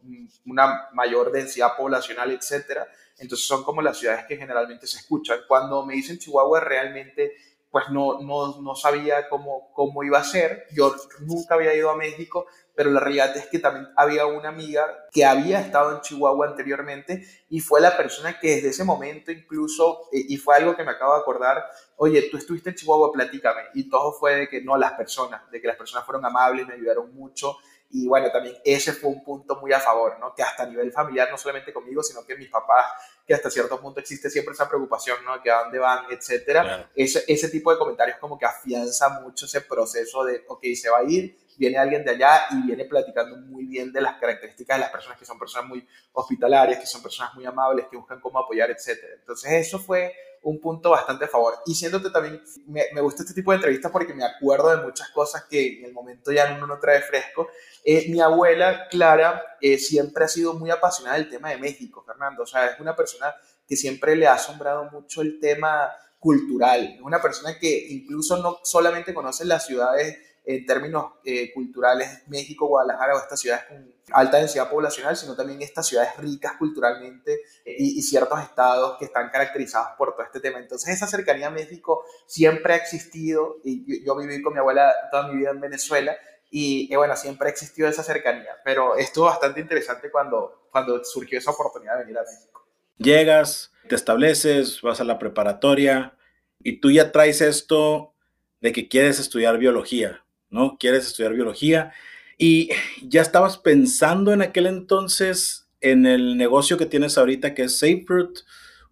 una 0.46 0.88
mayor 0.92 1.32
densidad 1.32 1.76
poblacional, 1.76 2.30
etcétera. 2.30 2.86
Entonces 3.18 3.46
son 3.46 3.64
como 3.64 3.82
las 3.82 3.98
ciudades 3.98 4.26
que 4.26 4.36
generalmente 4.36 4.86
se 4.86 4.98
escuchan. 4.98 5.40
Cuando 5.48 5.84
me 5.84 5.94
dicen 5.94 6.18
Chihuahua, 6.18 6.60
realmente 6.60 7.32
pues 7.76 7.90
no, 7.90 8.22
no, 8.22 8.62
no 8.62 8.74
sabía 8.74 9.28
cómo, 9.28 9.70
cómo 9.74 10.02
iba 10.02 10.18
a 10.18 10.24
ser. 10.24 10.64
Yo 10.72 10.94
nunca 11.20 11.56
había 11.56 11.74
ido 11.74 11.90
a 11.90 11.96
México, 11.96 12.46
pero 12.74 12.90
la 12.90 13.00
realidad 13.00 13.36
es 13.36 13.48
que 13.48 13.58
también 13.58 13.88
había 13.96 14.24
una 14.24 14.48
amiga 14.48 14.86
que 15.12 15.26
había 15.26 15.60
estado 15.60 15.94
en 15.94 16.00
Chihuahua 16.00 16.46
anteriormente 16.46 17.26
y 17.50 17.60
fue 17.60 17.82
la 17.82 17.94
persona 17.94 18.38
que 18.40 18.56
desde 18.56 18.68
ese 18.68 18.84
momento 18.84 19.30
incluso, 19.30 20.08
eh, 20.12 20.24
y 20.26 20.38
fue 20.38 20.56
algo 20.56 20.74
que 20.74 20.84
me 20.84 20.92
acabo 20.92 21.14
de 21.14 21.20
acordar, 21.20 21.64
oye, 21.96 22.22
tú 22.30 22.38
estuviste 22.38 22.70
en 22.70 22.76
Chihuahua, 22.76 23.12
platícame. 23.12 23.62
Y 23.74 23.90
todo 23.90 24.12
fue 24.12 24.36
de 24.36 24.48
que 24.48 24.62
no, 24.62 24.78
las 24.78 24.92
personas, 24.92 25.42
de 25.50 25.60
que 25.60 25.66
las 25.66 25.76
personas 25.76 26.06
fueron 26.06 26.24
amables, 26.24 26.66
me 26.66 26.74
ayudaron 26.74 27.14
mucho. 27.14 27.58
Y 27.90 28.08
bueno, 28.08 28.30
también 28.30 28.56
ese 28.64 28.92
fue 28.92 29.10
un 29.10 29.22
punto 29.22 29.56
muy 29.60 29.72
a 29.72 29.80
favor, 29.80 30.18
¿no? 30.18 30.34
Que 30.34 30.42
hasta 30.42 30.64
a 30.64 30.66
nivel 30.66 30.92
familiar, 30.92 31.30
no 31.30 31.38
solamente 31.38 31.72
conmigo, 31.72 32.02
sino 32.02 32.24
que 32.24 32.36
mis 32.36 32.50
papás 32.50 32.86
que 33.26 33.34
hasta 33.34 33.50
cierto 33.50 33.80
punto 33.80 34.00
existe 34.00 34.30
siempre 34.30 34.54
esa 34.54 34.68
preocupación, 34.68 35.24
¿no? 35.24 35.40
Que 35.42 35.50
a 35.50 35.62
dónde 35.62 35.78
van, 35.78 36.06
etcétera. 36.10 36.90
Ese, 36.94 37.24
ese 37.26 37.48
tipo 37.48 37.72
de 37.72 37.78
comentarios 37.78 38.18
como 38.18 38.38
que 38.38 38.46
afianza 38.46 39.20
mucho 39.20 39.46
ese 39.46 39.62
proceso 39.62 40.24
de, 40.24 40.44
ok, 40.48 40.64
se 40.74 40.88
va 40.88 40.98
a 40.98 41.04
ir, 41.04 41.36
viene 41.56 41.78
alguien 41.78 42.04
de 42.04 42.12
allá 42.12 42.42
y 42.50 42.66
viene 42.66 42.84
platicando 42.84 43.36
muy 43.36 43.64
bien 43.64 43.92
de 43.92 44.00
las 44.00 44.18
características 44.18 44.76
de 44.76 44.80
las 44.80 44.90
personas 44.90 45.18
que 45.18 45.24
son 45.24 45.38
personas 45.38 45.68
muy 45.68 45.86
hospitalarias, 46.12 46.78
que 46.78 46.86
son 46.86 47.02
personas 47.02 47.34
muy 47.34 47.46
amables, 47.46 47.86
que 47.90 47.96
buscan 47.96 48.20
cómo 48.20 48.38
apoyar, 48.38 48.70
etcétera. 48.70 49.14
Entonces 49.18 49.50
eso 49.52 49.78
fue 49.78 50.12
un 50.42 50.60
punto 50.60 50.90
bastante 50.90 51.24
a 51.24 51.28
favor. 51.28 51.54
Y 51.66 51.74
siéndote 51.74 52.10
también, 52.10 52.42
me, 52.66 52.84
me, 52.92 53.00
gusta 53.00 53.22
este 53.22 53.34
tipo 53.34 53.50
de 53.50 53.56
entrevistas 53.56 53.90
porque 53.90 54.14
me 54.14 54.24
acuerdo 54.24 54.70
de 54.76 54.82
muchas 54.82 55.08
cosas 55.10 55.44
que 55.44 55.78
en 55.78 55.86
el 55.86 55.92
momento 55.92 56.32
ya 56.32 56.54
uno 56.56 56.66
no 56.66 56.78
trae 56.78 57.00
fresco. 57.02 57.48
Eh, 57.84 58.06
mi 58.08 58.20
abuela, 58.20 58.88
Clara, 58.88 59.42
eh, 59.60 59.78
siempre 59.78 60.24
ha 60.24 60.28
sido 60.28 60.54
muy 60.54 60.70
apasionada 60.70 61.16
del 61.16 61.28
tema 61.28 61.50
de 61.50 61.58
México, 61.58 62.02
Fernando. 62.06 62.42
O 62.42 62.46
sea, 62.46 62.66
es 62.66 62.80
una 62.80 62.94
persona 62.94 63.34
que 63.66 63.76
siempre 63.76 64.16
le 64.16 64.26
ha 64.26 64.34
asombrado 64.34 64.84
mucho 64.90 65.22
el 65.22 65.40
tema 65.40 65.92
cultural. 66.18 66.94
Es 66.96 67.00
una 67.02 67.20
persona 67.20 67.58
que 67.58 67.86
incluso 67.90 68.36
no 68.42 68.58
solamente 68.62 69.14
conoce 69.14 69.44
las 69.44 69.66
ciudades 69.66 70.18
en 70.46 70.64
términos 70.64 71.14
eh, 71.24 71.52
culturales, 71.52 72.22
México, 72.28 72.68
Guadalajara 72.68 73.16
o 73.16 73.18
estas 73.18 73.40
ciudades 73.40 73.64
con 73.64 73.92
alta 74.12 74.36
densidad 74.38 74.70
poblacional, 74.70 75.16
sino 75.16 75.34
también 75.34 75.60
estas 75.60 75.88
ciudades 75.88 76.16
ricas 76.18 76.52
culturalmente 76.56 77.40
eh, 77.64 77.74
y, 77.76 78.00
ciertos 78.02 78.40
estados 78.40 78.96
que 78.96 79.06
están 79.06 79.28
caracterizados 79.30 79.88
por 79.98 80.14
todo 80.14 80.24
este 80.24 80.38
tema. 80.38 80.60
Entonces 80.60 80.94
esa 80.94 81.08
cercanía 81.08 81.48
a 81.48 81.50
México 81.50 82.04
siempre 82.26 82.74
ha 82.74 82.76
existido 82.76 83.56
y 83.64 84.04
yo, 84.04 84.16
viví 84.16 84.40
con 84.40 84.52
mi 84.52 84.60
abuela 84.60 84.94
toda 85.10 85.26
mi 85.26 85.38
vida 85.40 85.50
en 85.50 85.60
Venezuela 85.60 86.16
y 86.48 86.94
bueno, 86.94 87.16
siempre 87.16 87.48
ha 87.48 87.50
existido 87.50 87.88
esa 87.88 88.04
cercanía, 88.04 88.56
pero 88.64 88.96
estuvo 88.96 89.24
bastante 89.24 89.60
interesante 89.60 90.12
cuando, 90.12 90.68
cuando 90.70 91.04
surgió 91.04 91.38
esa 91.38 91.50
oportunidad 91.50 91.94
de 91.94 92.04
venir 92.04 92.18
a 92.18 92.22
México. 92.22 92.64
Llegas, 92.98 93.72
te 93.88 93.96
estableces, 93.96 94.80
vas 94.80 95.00
a 95.00 95.04
la 95.04 95.18
preparatoria 95.18 96.16
y 96.60 96.80
tú 96.80 96.92
ya 96.92 97.10
traes 97.10 97.40
esto 97.40 98.14
de 98.60 98.72
que 98.72 98.88
quieres 98.88 99.18
estudiar 99.18 99.58
biología. 99.58 100.25
¿No? 100.56 100.76
Quieres 100.78 101.06
estudiar 101.06 101.34
biología 101.34 101.92
y 102.38 102.70
ya 103.02 103.22
estabas 103.22 103.58
pensando 103.58 104.32
en 104.32 104.42
aquel 104.42 104.66
entonces 104.66 105.68
en 105.80 106.06
el 106.06 106.36
negocio 106.36 106.76
que 106.76 106.86
tienes 106.86 107.16
ahorita 107.16 107.54
que 107.54 107.64
es 107.64 107.78
SafeFruit 107.78 108.40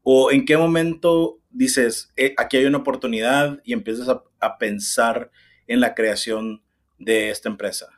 o 0.02 0.30
en 0.30 0.44
qué 0.44 0.56
momento 0.56 1.38
dices, 1.50 2.12
eh, 2.16 2.35
aquí 2.37 2.59
hay 2.59 2.66
una 2.66 2.78
oportunidad 2.78 3.61
y 3.64 3.73
empiezas 3.73 4.09
a, 4.09 4.23
pensar 4.59 5.30
en 5.66 5.80
la 5.80 5.94
creación 5.94 6.62
de 6.99 7.30
esta 7.30 7.49
empresa? 7.49 7.88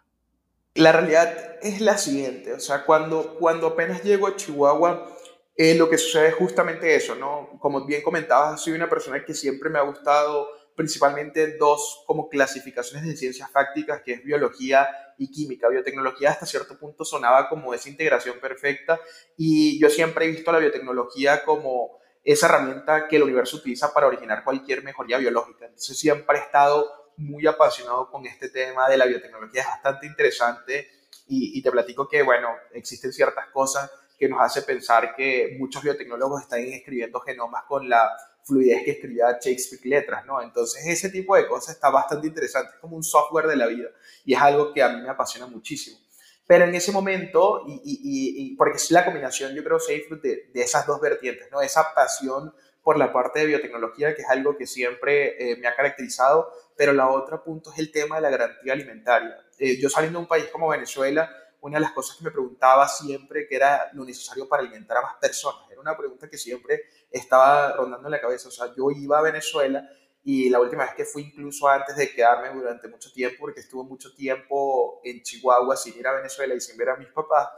La 0.74 0.92
realidad 0.92 1.56
es 1.60 1.80
la 1.80 1.98
siguiente, 1.98 2.52
o 2.52 2.60
sea, 2.60 2.84
cuando, 2.84 3.34
cuando 3.34 3.66
apenas 3.66 4.04
llego 4.04 4.28
a 4.28 4.36
Chihuahua, 4.36 5.12
eh, 5.56 5.74
lo 5.74 5.90
que 5.90 5.98
sucede 5.98 6.28
es 6.28 6.34
justamente 6.34 6.94
eso, 6.94 7.16
¿no? 7.16 7.58
Como 7.58 7.84
bien 7.84 8.02
comentabas, 8.02 8.62
soy 8.62 8.74
una 8.74 8.88
persona 8.88 9.24
que 9.24 9.34
siempre 9.34 9.70
me 9.70 9.80
ha 9.80 9.82
gustado 9.82 10.48
principalmente 10.76 11.56
dos 11.56 12.04
como 12.06 12.28
clasificaciones 12.28 13.06
de 13.06 13.16
ciencias 13.16 13.50
fácticas, 13.50 14.02
que 14.02 14.12
es 14.12 14.22
biología 14.22 14.86
y 15.18 15.30
química. 15.30 15.68
Biotecnología 15.68 16.30
hasta 16.30 16.46
cierto 16.46 16.78
punto 16.78 17.04
sonaba 17.04 17.48
como 17.48 17.72
esa 17.72 17.88
integración 17.88 18.38
perfecta 18.38 19.00
y 19.36 19.80
yo 19.80 19.88
siempre 19.88 20.26
he 20.26 20.28
visto 20.28 20.52
la 20.52 20.58
biotecnología 20.58 21.42
como 21.44 21.98
esa 22.22 22.46
herramienta 22.46 23.08
que 23.08 23.16
el 23.16 23.22
universo 23.22 23.56
utiliza 23.56 23.92
para 23.94 24.06
originar 24.06 24.44
cualquier 24.44 24.84
mejoría 24.84 25.16
biológica. 25.16 25.64
Entonces 25.64 25.98
siempre 25.98 26.38
he 26.38 26.42
estado 26.42 27.12
muy 27.16 27.46
apasionado 27.46 28.10
con 28.10 28.26
este 28.26 28.50
tema 28.50 28.88
de 28.88 28.98
la 28.98 29.06
biotecnología, 29.06 29.62
es 29.62 29.68
bastante 29.68 30.06
interesante 30.06 30.90
y, 31.28 31.58
y 31.58 31.62
te 31.62 31.70
platico 31.70 32.06
que, 32.06 32.22
bueno, 32.22 32.50
existen 32.72 33.12
ciertas 33.12 33.46
cosas 33.46 33.90
que 34.18 34.28
nos 34.28 34.40
hace 34.40 34.62
pensar 34.62 35.14
que 35.14 35.56
muchos 35.58 35.82
biotecnólogos 35.82 36.42
están 36.42 36.60
escribiendo 36.60 37.20
genomas 37.20 37.64
con 37.64 37.88
la 37.88 38.10
fluidez 38.46 38.84
que 38.84 38.92
escribía 38.92 39.38
Shakespeare 39.40 39.84
letras, 39.84 40.24
¿no? 40.24 40.40
Entonces 40.40 40.86
ese 40.86 41.10
tipo 41.10 41.34
de 41.34 41.46
cosas 41.46 41.74
está 41.74 41.90
bastante 41.90 42.28
interesante, 42.28 42.70
es 42.74 42.80
como 42.80 42.96
un 42.96 43.02
software 43.02 43.46
de 43.48 43.56
la 43.56 43.66
vida 43.66 43.88
y 44.24 44.34
es 44.34 44.40
algo 44.40 44.72
que 44.72 44.82
a 44.82 44.88
mí 44.88 45.02
me 45.02 45.10
apasiona 45.10 45.46
muchísimo. 45.46 45.98
Pero 46.46 46.64
en 46.64 46.74
ese 46.76 46.92
momento, 46.92 47.64
y, 47.66 47.72
y, 47.84 48.52
y, 48.52 48.56
porque 48.56 48.76
es 48.76 48.90
la 48.92 49.04
combinación, 49.04 49.52
yo 49.52 49.64
creo, 49.64 49.80
Fruit 49.80 50.22
de, 50.22 50.50
de 50.54 50.62
esas 50.62 50.86
dos 50.86 51.00
vertientes, 51.00 51.48
¿no? 51.50 51.60
Esa 51.60 51.92
pasión 51.92 52.54
por 52.84 52.98
la 52.98 53.12
parte 53.12 53.40
de 53.40 53.46
biotecnología, 53.46 54.14
que 54.14 54.22
es 54.22 54.28
algo 54.28 54.56
que 54.56 54.64
siempre 54.64 55.34
eh, 55.40 55.56
me 55.56 55.66
ha 55.66 55.74
caracterizado, 55.74 56.52
pero 56.76 56.92
la 56.92 57.10
otra 57.10 57.42
punto 57.42 57.72
es 57.72 57.80
el 57.80 57.90
tema 57.90 58.14
de 58.14 58.22
la 58.22 58.30
garantía 58.30 58.74
alimentaria. 58.74 59.44
Eh, 59.58 59.76
yo 59.80 59.90
saliendo 59.90 60.20
de 60.20 60.22
un 60.22 60.28
país 60.28 60.46
como 60.52 60.68
Venezuela, 60.68 61.28
una 61.60 61.78
de 61.78 61.82
las 61.82 61.92
cosas 61.92 62.16
que 62.16 62.24
me 62.24 62.30
preguntaba 62.30 62.88
siempre 62.88 63.46
que 63.48 63.56
era 63.56 63.90
lo 63.92 64.04
necesario 64.04 64.48
para 64.48 64.62
alimentar 64.62 64.98
a 64.98 65.02
más 65.02 65.16
personas. 65.20 65.70
Era 65.70 65.80
una 65.80 65.96
pregunta 65.96 66.28
que 66.28 66.38
siempre 66.38 66.82
estaba 67.10 67.72
rondando 67.72 68.08
en 68.08 68.12
la 68.12 68.20
cabeza. 68.20 68.48
O 68.48 68.52
sea, 68.52 68.74
yo 68.76 68.90
iba 68.90 69.18
a 69.18 69.22
Venezuela 69.22 69.88
y 70.22 70.50
la 70.50 70.60
última 70.60 70.84
vez 70.84 70.94
que 70.94 71.04
fui, 71.04 71.22
incluso 71.22 71.68
antes 71.68 71.96
de 71.96 72.10
quedarme 72.12 72.50
durante 72.50 72.88
mucho 72.88 73.12
tiempo, 73.12 73.36
porque 73.40 73.60
estuve 73.60 73.84
mucho 73.84 74.12
tiempo 74.12 75.00
en 75.04 75.22
Chihuahua 75.22 75.76
sin 75.76 75.96
ir 75.96 76.06
a 76.06 76.16
Venezuela 76.16 76.52
y 76.54 76.60
sin 76.60 76.76
ver 76.76 76.90
a 76.90 76.96
mis 76.96 77.08
papás, 77.08 77.48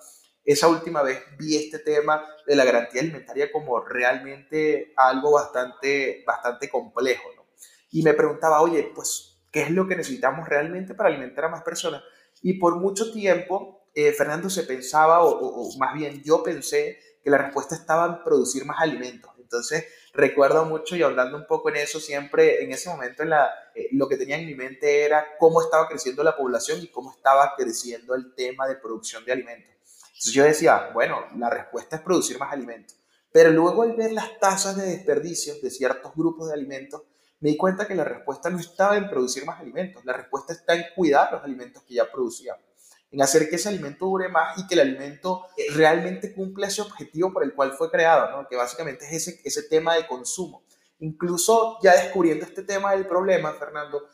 esa 0.44 0.68
última 0.68 1.02
vez 1.02 1.22
vi 1.38 1.56
este 1.56 1.78
tema 1.78 2.26
de 2.46 2.56
la 2.56 2.64
garantía 2.64 3.00
alimentaria 3.00 3.50
como 3.52 3.80
realmente 3.80 4.92
algo 4.96 5.32
bastante, 5.32 6.22
bastante 6.26 6.68
complejo, 6.68 7.30
¿no? 7.36 7.46
Y 7.90 8.02
me 8.02 8.14
preguntaba, 8.14 8.60
oye, 8.60 8.92
pues, 8.94 9.42
¿qué 9.50 9.62
es 9.62 9.70
lo 9.70 9.86
que 9.86 9.96
necesitamos 9.96 10.48
realmente 10.48 10.94
para 10.94 11.08
alimentar 11.08 11.46
a 11.46 11.48
más 11.48 11.62
personas? 11.62 12.02
Y 12.42 12.54
por 12.54 12.76
mucho 12.76 13.12
tiempo, 13.12 13.77
eh, 13.98 14.12
Fernando 14.12 14.48
se 14.48 14.62
pensaba, 14.62 15.24
o, 15.24 15.76
más 15.76 15.92
bien 15.92 16.22
yo 16.22 16.44
pensé, 16.44 17.00
que 17.24 17.30
la 17.30 17.38
respuesta 17.38 17.74
estaba 17.74 18.06
en 18.06 18.22
producir 18.22 18.64
más 18.64 18.80
alimentos. 18.80 19.32
Entonces, 19.40 19.86
recuerdo 20.12 20.64
mucho 20.66 20.94
y 20.94 21.02
hablando 21.02 21.36
un 21.36 21.48
poco 21.48 21.70
en 21.70 21.76
eso, 21.76 21.98
siempre 21.98 22.62
en 22.62 22.70
ese 22.70 22.90
momento 22.90 23.24
en 23.24 23.30
la, 23.30 23.50
eh, 23.74 23.88
lo 23.90 24.08
que 24.08 24.16
tenía 24.16 24.36
en 24.38 24.46
mi 24.46 24.54
mente 24.54 25.04
era 25.04 25.26
cómo 25.40 25.60
estaba 25.60 25.88
creciendo 25.88 26.22
la 26.22 26.36
población 26.36 26.80
y 26.80 26.86
cómo 26.92 27.10
estaba 27.10 27.54
creciendo 27.56 28.14
el 28.14 28.36
tema 28.36 28.68
de 28.68 28.76
producción 28.76 29.24
de 29.24 29.32
alimentos. 29.32 29.74
Entonces 30.06 30.32
yo 30.32 30.44
decía, 30.44 30.90
bueno, 30.94 31.24
la 31.36 31.50
respuesta 31.50 31.96
es 31.96 32.02
producir 32.02 32.38
más 32.38 32.52
alimentos. 32.52 32.96
Pero 33.32 33.50
luego 33.50 33.82
al 33.82 33.96
ver 33.96 34.12
las 34.12 34.38
tasas 34.38 34.76
de 34.76 34.86
desperdicios 34.86 35.60
de 35.60 35.70
ciertos 35.72 36.12
grupos 36.14 36.46
de 36.46 36.54
alimentos, 36.54 37.02
me 37.40 37.50
di 37.50 37.56
cuenta 37.56 37.88
que 37.88 37.96
la 37.96 38.04
respuesta 38.04 38.48
no 38.48 38.60
estaba 38.60 38.96
en 38.96 39.08
producir 39.08 39.44
más 39.44 39.58
alimentos, 39.58 40.04
la 40.04 40.12
respuesta 40.12 40.52
está 40.52 40.74
en 40.74 40.84
cuidar 40.94 41.32
los 41.32 41.42
alimentos 41.42 41.82
que 41.82 41.94
ya 41.94 42.10
producíamos, 42.10 42.62
en 43.10 43.22
hacer 43.22 43.48
que 43.48 43.56
ese 43.56 43.68
alimento 43.68 44.06
dure 44.06 44.28
más 44.28 44.58
y 44.58 44.66
que 44.66 44.74
el 44.74 44.80
alimento 44.80 45.46
eh, 45.56 45.64
realmente 45.74 46.34
cumpla 46.34 46.66
ese 46.66 46.82
objetivo 46.82 47.32
por 47.32 47.42
el 47.42 47.54
cual 47.54 47.72
fue 47.72 47.90
creado, 47.90 48.30
¿no? 48.30 48.48
que 48.48 48.56
básicamente 48.56 49.06
es 49.06 49.28
ese, 49.28 49.40
ese 49.44 49.62
tema 49.62 49.94
de 49.94 50.06
consumo. 50.06 50.62
Incluso 51.00 51.78
ya 51.82 51.94
descubriendo 51.94 52.44
este 52.44 52.62
tema 52.62 52.92
del 52.92 53.06
problema, 53.06 53.54
Fernando, 53.54 54.08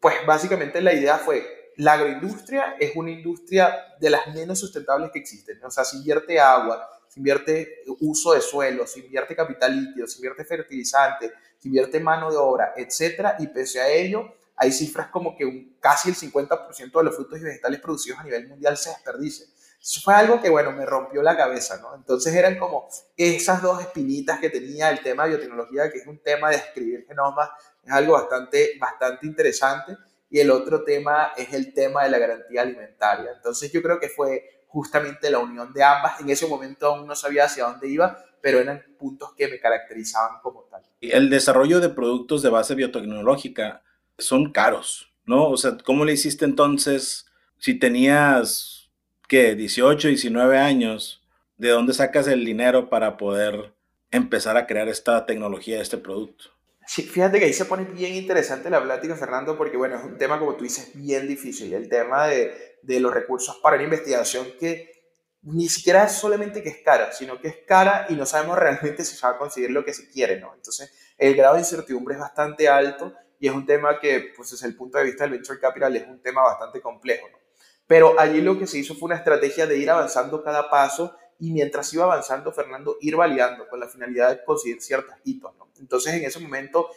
pues 0.00 0.14
básicamente 0.26 0.80
la 0.80 0.92
idea 0.92 1.18
fue, 1.18 1.72
la 1.76 1.94
agroindustria 1.94 2.76
es 2.78 2.94
una 2.96 3.10
industria 3.10 3.94
de 4.00 4.10
las 4.10 4.34
menos 4.34 4.58
sustentables 4.58 5.10
que 5.10 5.20
existen. 5.20 5.62
O 5.64 5.70
sea, 5.70 5.84
se 5.84 5.96
invierte 5.96 6.38
agua, 6.38 6.88
se 7.08 7.20
invierte 7.20 7.82
uso 8.00 8.34
de 8.34 8.40
suelo, 8.40 8.86
se 8.86 9.00
invierte 9.00 9.34
capital 9.34 9.74
líquido, 9.74 10.06
se 10.06 10.18
invierte 10.18 10.44
fertilizante, 10.44 11.32
se 11.58 11.68
invierte 11.68 12.00
mano 12.00 12.30
de 12.30 12.36
obra, 12.36 12.74
etcétera, 12.76 13.36
y 13.38 13.46
pese 13.48 13.80
a 13.80 13.88
ello, 13.88 14.34
hay 14.58 14.72
cifras 14.72 15.08
como 15.08 15.36
que 15.36 15.76
casi 15.80 16.10
el 16.10 16.16
50% 16.16 16.98
de 16.98 17.04
los 17.04 17.14
frutos 17.14 17.38
y 17.38 17.44
vegetales 17.44 17.80
producidos 17.80 18.18
a 18.18 18.24
nivel 18.24 18.48
mundial 18.48 18.76
se 18.76 18.90
desperdician. 18.90 19.48
Eso 19.80 20.00
fue 20.02 20.14
algo 20.14 20.40
que, 20.40 20.50
bueno, 20.50 20.72
me 20.72 20.84
rompió 20.84 21.22
la 21.22 21.36
cabeza, 21.36 21.78
¿no? 21.78 21.94
Entonces 21.94 22.34
eran 22.34 22.58
como 22.58 22.88
esas 23.16 23.62
dos 23.62 23.80
espinitas 23.80 24.40
que 24.40 24.50
tenía 24.50 24.90
el 24.90 25.00
tema 25.00 25.22
de 25.24 25.30
biotecnología, 25.30 25.90
que 25.90 25.98
es 25.98 26.06
un 26.06 26.18
tema 26.18 26.50
de 26.50 26.56
escribir 26.56 27.06
genomas, 27.06 27.48
es 27.84 27.92
algo 27.92 28.14
bastante, 28.14 28.72
bastante 28.80 29.26
interesante 29.26 29.96
y 30.28 30.40
el 30.40 30.50
otro 30.50 30.82
tema 30.82 31.32
es 31.36 31.52
el 31.54 31.72
tema 31.72 32.04
de 32.04 32.10
la 32.10 32.18
garantía 32.18 32.62
alimentaria. 32.62 33.30
Entonces 33.36 33.70
yo 33.70 33.80
creo 33.80 34.00
que 34.00 34.08
fue 34.08 34.64
justamente 34.66 35.30
la 35.30 35.38
unión 35.38 35.72
de 35.72 35.84
ambas. 35.84 36.20
En 36.20 36.28
ese 36.28 36.46
momento 36.48 36.86
aún 36.86 37.06
no 37.06 37.14
sabía 37.14 37.44
hacia 37.44 37.64
dónde 37.64 37.88
iba, 37.88 38.18
pero 38.42 38.58
eran 38.58 38.82
puntos 38.98 39.32
que 39.34 39.46
me 39.48 39.60
caracterizaban 39.60 40.40
como 40.42 40.64
tal. 40.64 40.82
El 41.00 41.30
desarrollo 41.30 41.78
de 41.78 41.88
productos 41.88 42.42
de 42.42 42.50
base 42.50 42.74
biotecnológica 42.74 43.82
son 44.18 44.52
caros, 44.52 45.12
¿no? 45.24 45.48
O 45.48 45.56
sea, 45.56 45.76
¿cómo 45.84 46.04
le 46.04 46.12
hiciste 46.12 46.44
entonces 46.44 47.26
si 47.58 47.78
tenías, 47.78 48.90
¿qué? 49.28 49.54
18, 49.54 50.08
19 50.08 50.58
años, 50.58 51.22
¿de 51.56 51.70
dónde 51.70 51.94
sacas 51.94 52.26
el 52.28 52.44
dinero 52.44 52.88
para 52.88 53.16
poder 53.16 53.74
empezar 54.10 54.56
a 54.56 54.66
crear 54.66 54.88
esta 54.88 55.26
tecnología, 55.26 55.80
este 55.80 55.98
producto? 55.98 56.46
Sí, 56.86 57.02
fíjate 57.02 57.38
que 57.38 57.44
ahí 57.44 57.52
se 57.52 57.66
pone 57.66 57.84
bien 57.84 58.14
interesante 58.14 58.70
la 58.70 58.82
plática, 58.82 59.14
Fernando, 59.14 59.58
porque 59.58 59.76
bueno, 59.76 59.96
es 59.98 60.04
un 60.04 60.16
tema, 60.16 60.38
como 60.38 60.54
tú 60.54 60.64
dices, 60.64 60.92
bien 60.94 61.28
difícil. 61.28 61.74
El 61.74 61.88
tema 61.88 62.26
de, 62.26 62.78
de 62.82 63.00
los 63.00 63.12
recursos 63.12 63.58
para 63.62 63.76
la 63.76 63.82
investigación 63.82 64.46
que 64.58 64.98
ni 65.42 65.68
siquiera 65.68 66.04
es 66.04 66.12
solamente 66.12 66.62
que 66.62 66.70
es 66.70 66.78
cara, 66.82 67.12
sino 67.12 67.40
que 67.40 67.48
es 67.48 67.56
cara 67.66 68.06
y 68.08 68.14
no 68.14 68.24
sabemos 68.26 68.58
realmente 68.58 69.04
si 69.04 69.16
se 69.16 69.26
va 69.26 69.34
a 69.34 69.38
conseguir 69.38 69.70
lo 69.70 69.84
que 69.84 69.92
se 69.92 70.08
quiere, 70.08 70.40
¿no? 70.40 70.54
Entonces, 70.54 70.90
el 71.18 71.34
grado 71.36 71.54
de 71.54 71.60
incertidumbre 71.60 72.14
es 72.14 72.20
bastante 72.20 72.68
alto 72.68 73.14
y 73.38 73.48
es 73.48 73.54
un 73.54 73.66
tema 73.66 73.98
que, 74.00 74.32
pues 74.36 74.50
desde 74.50 74.66
el 74.66 74.76
punto 74.76 74.98
de 74.98 75.04
vista 75.04 75.24
del 75.24 75.32
venture 75.32 75.60
capital, 75.60 75.96
es 75.96 76.06
un 76.08 76.20
tema 76.20 76.42
bastante 76.42 76.80
complejo, 76.80 77.28
¿no? 77.30 77.38
Pero 77.86 78.18
allí 78.20 78.42
lo 78.42 78.58
que 78.58 78.66
se 78.66 78.78
hizo 78.78 78.94
fue 78.94 79.06
una 79.06 79.16
estrategia 79.16 79.66
de 79.66 79.78
ir 79.78 79.90
avanzando 79.90 80.42
cada 80.42 80.68
paso 80.68 81.16
y 81.38 81.52
mientras 81.52 81.92
iba 81.94 82.04
avanzando, 82.04 82.52
Fernando, 82.52 82.96
ir 83.00 83.16
validando 83.16 83.66
con 83.68 83.80
la 83.80 83.88
finalidad 83.88 84.30
de 84.30 84.44
conseguir 84.44 84.82
ciertos 84.82 85.14
hitos, 85.24 85.54
¿no? 85.56 85.68
Entonces, 85.78 86.14
en 86.14 86.24
ese 86.24 86.40
momento 86.40 86.90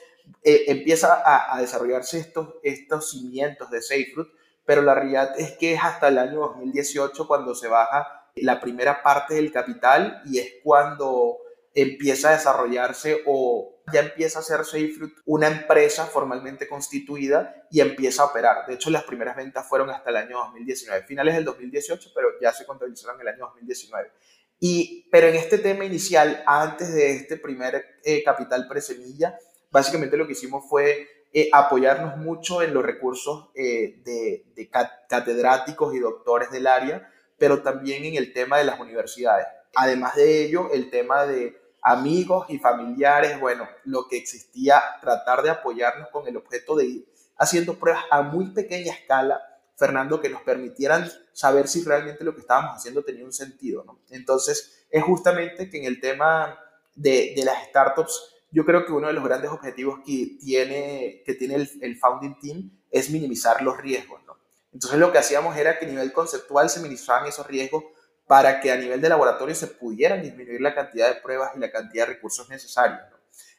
eh, 0.43 0.65
empieza 0.67 1.21
a, 1.25 1.59
desarrollarse 1.59 2.19
estos, 2.19 2.55
estos 2.63 3.11
cimientos 3.11 3.69
de 3.69 3.81
SafeRoot, 3.81 4.29
pero 4.65 4.81
la 4.81 4.95
realidad 4.95 5.39
es 5.39 5.51
que 5.57 5.73
es 5.73 5.83
hasta 5.83 6.07
el 6.07 6.17
año 6.17 6.39
2018 6.39 7.27
cuando 7.27 7.55
se 7.55 7.67
baja 7.67 8.29
la 8.35 8.59
primera 8.59 9.03
parte 9.03 9.35
del 9.35 9.51
capital 9.51 10.21
y 10.25 10.39
es 10.39 10.55
cuando 10.63 11.37
empieza 11.73 12.29
a 12.29 12.33
desarrollarse 12.33 13.23
o 13.25 13.80
ya 13.91 14.01
empieza 14.01 14.39
a 14.39 14.41
ser 14.41 14.63
SafeRoot 14.63 15.13
una 15.25 15.47
empresa 15.47 16.05
formalmente 16.05 16.67
constituida 16.67 17.67
y 17.69 17.81
empieza 17.81 18.23
a 18.23 18.25
operar. 18.25 18.65
De 18.67 18.75
hecho, 18.75 18.89
las 18.89 19.03
primeras 19.03 19.35
ventas 19.35 19.67
fueron 19.67 19.89
hasta 19.89 20.09
el 20.09 20.17
año 20.17 20.37
2019, 20.37 21.05
finales 21.05 21.35
del 21.35 21.45
2018, 21.45 22.11
pero 22.13 22.29
ya 22.41 22.51
se 22.53 22.65
contabilizaron 22.65 23.15
en 23.21 23.27
el 23.27 23.33
año 23.33 23.45
2019. 23.45 24.11
Y, 24.59 25.07
pero 25.11 25.27
en 25.27 25.35
este 25.35 25.57
tema 25.57 25.85
inicial, 25.85 26.43
antes 26.45 26.93
de 26.93 27.15
este 27.15 27.37
primer 27.37 27.83
eh, 28.03 28.23
capital 28.23 28.67
presemilla, 28.67 29.37
básicamente 29.71 30.17
lo 30.17 30.27
que 30.27 30.33
hicimos 30.33 30.65
fue 30.69 31.07
eh, 31.33 31.49
apoyarnos 31.51 32.17
mucho 32.17 32.61
en 32.61 32.73
los 32.73 32.83
recursos 32.83 33.49
eh, 33.55 34.01
de, 34.03 34.45
de 34.53 34.69
catedráticos 35.07 35.95
y 35.95 35.99
doctores 35.99 36.51
del 36.51 36.67
área, 36.67 37.09
pero 37.37 37.63
también 37.63 38.05
en 38.05 38.15
el 38.15 38.33
tema 38.33 38.57
de 38.57 38.65
las 38.65 38.79
universidades. 38.79 39.47
Además 39.75 40.15
de 40.15 40.43
ello, 40.43 40.69
el 40.73 40.89
tema 40.89 41.25
de 41.25 41.60
amigos 41.81 42.45
y 42.49 42.59
familiares, 42.59 43.39
bueno, 43.39 43.67
lo 43.85 44.07
que 44.07 44.17
existía, 44.17 44.81
tratar 45.01 45.41
de 45.41 45.49
apoyarnos 45.49 46.09
con 46.09 46.27
el 46.27 46.37
objeto 46.37 46.75
de 46.75 46.85
ir 46.85 47.13
haciendo 47.37 47.79
pruebas 47.79 48.05
a 48.11 48.21
muy 48.21 48.51
pequeña 48.51 48.93
escala 48.93 49.41
Fernando, 49.81 50.21
que 50.21 50.29
nos 50.29 50.43
permitieran 50.43 51.09
saber 51.33 51.67
si 51.67 51.83
realmente 51.83 52.23
lo 52.23 52.35
que 52.35 52.41
estábamos 52.41 52.75
haciendo 52.75 53.03
tenía 53.03 53.25
un 53.25 53.33
sentido. 53.33 53.83
¿no? 53.83 53.99
Entonces, 54.11 54.85
es 54.91 55.03
justamente 55.03 55.71
que 55.71 55.79
en 55.79 55.85
el 55.85 55.99
tema 55.99 56.55
de, 56.93 57.33
de, 57.35 57.43
las 57.43 57.67
startups, 57.69 58.35
yo 58.51 58.63
creo 58.63 58.85
que 58.85 58.91
uno 58.91 59.07
de 59.07 59.13
los 59.13 59.23
grandes 59.23 59.49
objetivos 59.49 60.01
que 60.05 60.37
tiene, 60.39 61.23
que 61.25 61.33
tiene 61.33 61.55
el, 61.55 61.69
el, 61.81 61.97
founding 61.97 62.37
team 62.39 62.71
es 62.91 63.09
minimizar 63.09 63.63
los 63.63 63.75
riesgos. 63.77 64.21
¿no? 64.27 64.37
Entonces, 64.71 64.99
lo 64.99 65.11
que 65.11 65.17
hacíamos 65.17 65.57
era 65.57 65.79
que 65.79 65.87
a 65.87 65.89
nivel 65.89 66.13
conceptual 66.13 66.69
se 66.69 66.79
minimizaban 66.79 67.25
esos 67.25 67.47
riesgos 67.47 67.83
para 68.31 68.61
que 68.61 68.71
a 68.71 68.77
nivel 68.77 69.01
de 69.01 69.09
laboratorio 69.09 69.53
se 69.53 69.67
pudieran 69.67 70.21
disminuir 70.21 70.61
la 70.61 70.73
cantidad 70.73 71.13
de 71.13 71.19
pruebas 71.19 71.51
y 71.53 71.59
la 71.59 71.69
cantidad 71.69 72.07
de 72.07 72.13
recursos 72.13 72.47
necesarios. 72.47 73.01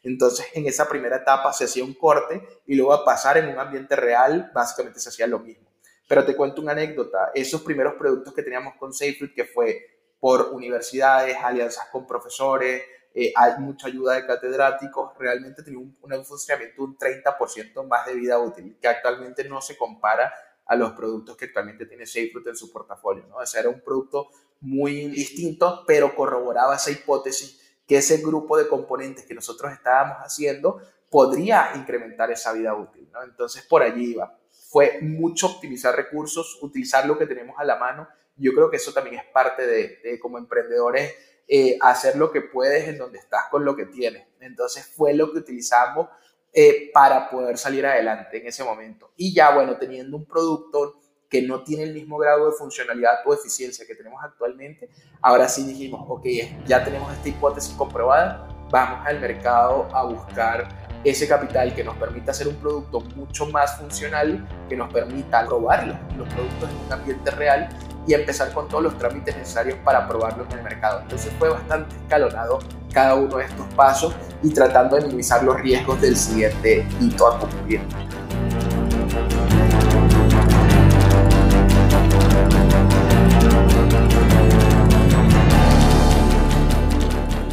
Entonces, 0.02 0.46
en 0.54 0.64
esa 0.64 0.88
primera 0.88 1.16
etapa 1.16 1.52
se 1.52 1.64
hacía 1.64 1.84
un 1.84 1.92
corte 1.92 2.42
y 2.66 2.74
luego 2.74 2.94
a 2.94 3.04
pasar 3.04 3.36
en 3.36 3.50
un 3.50 3.58
ambiente 3.58 3.94
real, 3.96 4.50
básicamente 4.54 4.98
se 4.98 5.10
hacía 5.10 5.26
lo 5.26 5.40
mismo. 5.40 5.68
Pero 6.08 6.24
te 6.24 6.34
cuento 6.34 6.62
una 6.62 6.72
anécdota. 6.72 7.32
Esos 7.34 7.60
primeros 7.60 7.96
productos 7.96 8.32
que 8.32 8.42
teníamos 8.42 8.72
con 8.76 8.94
SafeFruit, 8.94 9.34
que 9.34 9.44
fue 9.44 9.78
por 10.18 10.54
universidades, 10.54 11.36
alianzas 11.36 11.88
con 11.92 12.06
profesores, 12.06 12.82
eh, 13.14 13.30
hay 13.36 13.58
mucha 13.58 13.88
ayuda 13.88 14.14
de 14.14 14.24
catedráticos, 14.24 15.12
realmente 15.18 15.62
tenía 15.62 15.80
un, 15.80 15.94
un 16.00 16.24
funcionamiento 16.24 16.82
un 16.82 16.96
30% 16.96 17.86
más 17.86 18.06
de 18.06 18.14
vida 18.14 18.38
útil, 18.38 18.78
que 18.80 18.88
actualmente 18.88 19.44
no 19.44 19.60
se 19.60 19.76
compara 19.76 20.32
a 20.66 20.76
los 20.76 20.92
productos 20.92 21.36
que 21.36 21.46
actualmente 21.46 21.86
tiene 21.86 22.06
SafeFruit 22.06 22.46
en 22.46 22.56
su 22.56 22.72
portafolio. 22.72 23.26
¿no? 23.28 23.36
O 23.36 23.46
sea, 23.46 23.60
era 23.60 23.70
un 23.70 23.80
producto 23.80 24.28
muy 24.60 25.08
distinto, 25.08 25.84
pero 25.86 26.14
corroboraba 26.14 26.76
esa 26.76 26.90
hipótesis 26.90 27.60
que 27.86 27.96
ese 27.96 28.18
grupo 28.18 28.56
de 28.56 28.68
componentes 28.68 29.24
que 29.24 29.34
nosotros 29.34 29.72
estábamos 29.72 30.18
haciendo 30.18 30.80
podría 31.10 31.72
incrementar 31.74 32.30
esa 32.30 32.52
vida 32.52 32.74
útil. 32.74 33.08
¿no? 33.12 33.22
Entonces, 33.22 33.64
por 33.66 33.82
allí 33.82 34.12
iba 34.12 34.38
fue 34.72 35.00
mucho 35.02 35.48
optimizar 35.48 35.94
recursos, 35.94 36.58
utilizar 36.62 37.04
lo 37.04 37.18
que 37.18 37.26
tenemos 37.26 37.56
a 37.58 37.64
la 37.64 37.76
mano. 37.76 38.08
Yo 38.36 38.54
creo 38.54 38.70
que 38.70 38.78
eso 38.78 38.94
también 38.94 39.16
es 39.16 39.26
parte 39.26 39.66
de, 39.66 40.18
como 40.18 40.38
emprendedores, 40.38 41.14
eh, 41.46 41.76
hacer 41.82 42.16
lo 42.16 42.32
que 42.32 42.40
puedes 42.40 42.88
en 42.88 42.96
donde 42.96 43.18
estás 43.18 43.50
con 43.50 43.66
lo 43.66 43.76
que 43.76 43.84
tienes. 43.84 44.26
Entonces 44.40 44.86
fue 44.86 45.12
lo 45.12 45.30
que 45.30 45.40
utilizamos 45.40 46.08
eh, 46.52 46.90
para 46.92 47.30
poder 47.30 47.56
salir 47.56 47.86
adelante 47.86 48.40
en 48.40 48.46
ese 48.46 48.62
momento. 48.62 49.12
Y 49.16 49.34
ya, 49.34 49.54
bueno, 49.54 49.76
teniendo 49.78 50.16
un 50.16 50.26
producto 50.26 51.00
que 51.28 51.40
no 51.40 51.64
tiene 51.64 51.84
el 51.84 51.94
mismo 51.94 52.18
grado 52.18 52.44
de 52.44 52.52
funcionalidad 52.52 53.20
o 53.24 53.32
eficiencia 53.32 53.86
que 53.86 53.94
tenemos 53.94 54.22
actualmente, 54.22 54.90
ahora 55.22 55.48
sí 55.48 55.64
dijimos, 55.64 56.04
ok, 56.06 56.26
ya 56.66 56.84
tenemos 56.84 57.10
esta 57.10 57.28
hipótesis 57.30 57.72
comprobada, 57.74 58.46
vamos 58.70 59.06
al 59.06 59.18
mercado 59.18 59.88
a 59.94 60.04
buscar 60.04 60.68
ese 61.04 61.26
capital 61.26 61.74
que 61.74 61.82
nos 61.82 61.96
permita 61.96 62.32
hacer 62.32 62.48
un 62.48 62.56
producto 62.56 63.00
mucho 63.16 63.46
más 63.46 63.78
funcional, 63.78 64.46
que 64.68 64.76
nos 64.76 64.92
permita 64.92 65.46
probar 65.46 65.86
los, 65.86 65.96
productos 66.34 66.70
en 66.70 66.86
un 66.86 66.92
ambiente 66.92 67.30
real 67.30 67.68
y 68.06 68.14
empezar 68.14 68.52
con 68.52 68.68
todos 68.68 68.82
los 68.82 68.98
trámites 68.98 69.36
necesarios 69.36 69.78
para 69.84 70.08
probarlos 70.08 70.46
en 70.50 70.58
el 70.58 70.64
mercado. 70.64 71.00
Entonces 71.02 71.32
fue 71.38 71.48
bastante 71.48 71.94
escalonado 71.96 72.58
cada 72.92 73.14
uno 73.14 73.36
de 73.36 73.44
estos 73.44 73.66
pasos 73.74 74.14
y 74.42 74.50
tratando 74.50 74.96
de 74.96 75.02
minimizar 75.02 75.42
los 75.42 75.58
riesgos 75.60 76.00
del 76.00 76.16
siguiente 76.16 76.86
hito 77.00 77.26
a 77.26 77.38
cumplir. 77.38 77.80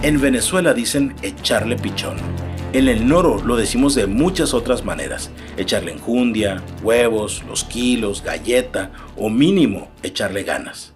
En 0.02 0.20
Venezuela 0.20 0.74
dicen 0.74 1.16
echarle 1.22 1.76
pichón. 1.76 2.49
En 2.72 2.88
el 2.88 3.08
noro 3.08 3.42
lo 3.44 3.56
decimos 3.56 3.96
de 3.96 4.06
muchas 4.06 4.54
otras 4.54 4.86
maneras. 4.86 5.32
Echarle 5.58 5.92
enjundia, 5.92 6.64
huevos, 6.84 7.44
los 7.48 7.64
kilos, 7.64 8.24
galleta 8.24 8.92
o 9.18 9.32
mínimo 9.32 9.90
echarle 10.04 10.44
ganas. 10.44 10.94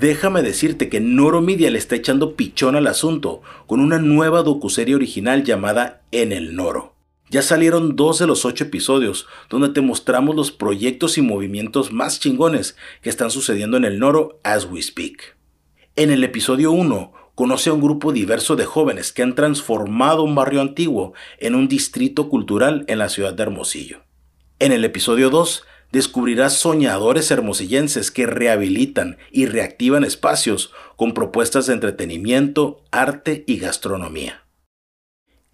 Déjame 0.00 0.40
decirte 0.40 0.88
que 0.88 0.98
Noro 0.98 1.42
Media 1.42 1.70
le 1.70 1.76
está 1.76 1.94
echando 1.94 2.36
pichón 2.36 2.74
al 2.74 2.86
asunto 2.86 3.42
con 3.66 3.80
una 3.80 3.98
nueva 3.98 4.42
docuserie 4.42 4.94
original 4.94 5.44
llamada 5.44 6.00
En 6.10 6.32
el 6.32 6.56
Noro. 6.56 6.94
Ya 7.28 7.42
salieron 7.42 7.94
dos 7.94 8.18
de 8.18 8.26
los 8.26 8.46
ocho 8.46 8.64
episodios 8.64 9.26
donde 9.50 9.68
te 9.68 9.82
mostramos 9.82 10.34
los 10.34 10.52
proyectos 10.52 11.18
y 11.18 11.22
movimientos 11.22 11.92
más 11.92 12.18
chingones 12.18 12.76
que 13.02 13.10
están 13.10 13.30
sucediendo 13.30 13.76
en 13.76 13.84
el 13.84 13.98
Noro 13.98 14.40
as 14.42 14.64
we 14.64 14.80
speak. 14.80 15.36
En 15.96 16.10
el 16.10 16.24
episodio 16.24 16.72
1 16.72 17.19
conoce 17.40 17.70
a 17.70 17.72
un 17.72 17.80
grupo 17.80 18.12
diverso 18.12 18.54
de 18.54 18.66
jóvenes 18.66 19.14
que 19.14 19.22
han 19.22 19.34
transformado 19.34 20.24
un 20.24 20.34
barrio 20.34 20.60
antiguo 20.60 21.14
en 21.38 21.54
un 21.54 21.68
distrito 21.68 22.28
cultural 22.28 22.84
en 22.86 22.98
la 22.98 23.08
ciudad 23.08 23.32
de 23.32 23.42
Hermosillo. 23.42 24.02
En 24.58 24.72
el 24.72 24.84
episodio 24.84 25.30
2 25.30 25.64
descubrirás 25.90 26.58
soñadores 26.58 27.30
hermosillenses 27.30 28.10
que 28.10 28.26
rehabilitan 28.26 29.16
y 29.32 29.46
reactivan 29.46 30.04
espacios 30.04 30.70
con 30.96 31.14
propuestas 31.14 31.64
de 31.64 31.72
entretenimiento, 31.72 32.84
arte 32.90 33.42
y 33.46 33.56
gastronomía. 33.56 34.44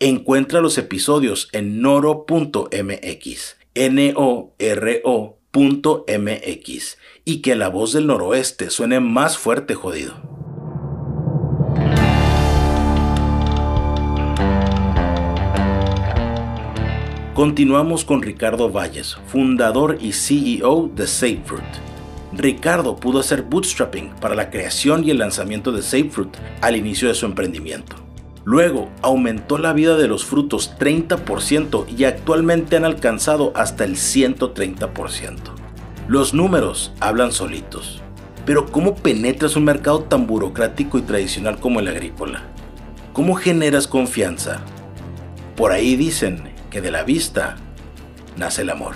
Encuentra 0.00 0.60
los 0.60 0.78
episodios 0.78 1.48
en 1.52 1.82
noro.mx, 1.82 3.56
n 3.76 4.12
o 4.16 4.56
r 4.58 5.02
-O 5.04 5.36
y 7.24 7.42
que 7.42 7.54
la 7.54 7.68
voz 7.68 7.92
del 7.92 8.08
noroeste 8.08 8.70
suene 8.70 8.98
más 8.98 9.38
fuerte 9.38 9.76
jodido. 9.76 10.25
Continuamos 17.36 18.06
con 18.06 18.22
Ricardo 18.22 18.70
Valles, 18.70 19.18
fundador 19.26 19.98
y 20.00 20.12
CEO 20.12 20.88
de 20.94 21.06
SafeFruit. 21.06 21.66
Ricardo 22.32 22.96
pudo 22.96 23.20
hacer 23.20 23.42
bootstrapping 23.42 24.08
para 24.22 24.34
la 24.34 24.48
creación 24.48 25.04
y 25.04 25.10
el 25.10 25.18
lanzamiento 25.18 25.70
de 25.70 25.82
SafeFruit 25.82 26.34
al 26.62 26.76
inicio 26.76 27.08
de 27.08 27.14
su 27.14 27.26
emprendimiento. 27.26 27.96
Luego 28.46 28.88
aumentó 29.02 29.58
la 29.58 29.74
vida 29.74 29.98
de 29.98 30.08
los 30.08 30.24
frutos 30.24 30.72
30% 30.78 31.84
y 31.94 32.04
actualmente 32.04 32.78
han 32.78 32.86
alcanzado 32.86 33.52
hasta 33.54 33.84
el 33.84 33.96
130%. 33.96 35.36
Los 36.08 36.32
números 36.32 36.94
hablan 37.00 37.32
solitos. 37.32 38.00
Pero 38.46 38.64
¿cómo 38.64 38.94
penetras 38.94 39.56
un 39.56 39.64
mercado 39.64 40.04
tan 40.04 40.26
burocrático 40.26 40.96
y 40.96 41.02
tradicional 41.02 41.60
como 41.60 41.80
el 41.80 41.88
agrícola? 41.88 42.44
¿Cómo 43.12 43.34
generas 43.34 43.86
confianza? 43.86 44.62
Por 45.54 45.72
ahí 45.72 45.96
dicen 45.96 46.55
que 46.76 46.82
de 46.82 46.90
la 46.90 47.04
vista 47.04 47.56
nace 48.36 48.60
el 48.60 48.68
amor. 48.68 48.94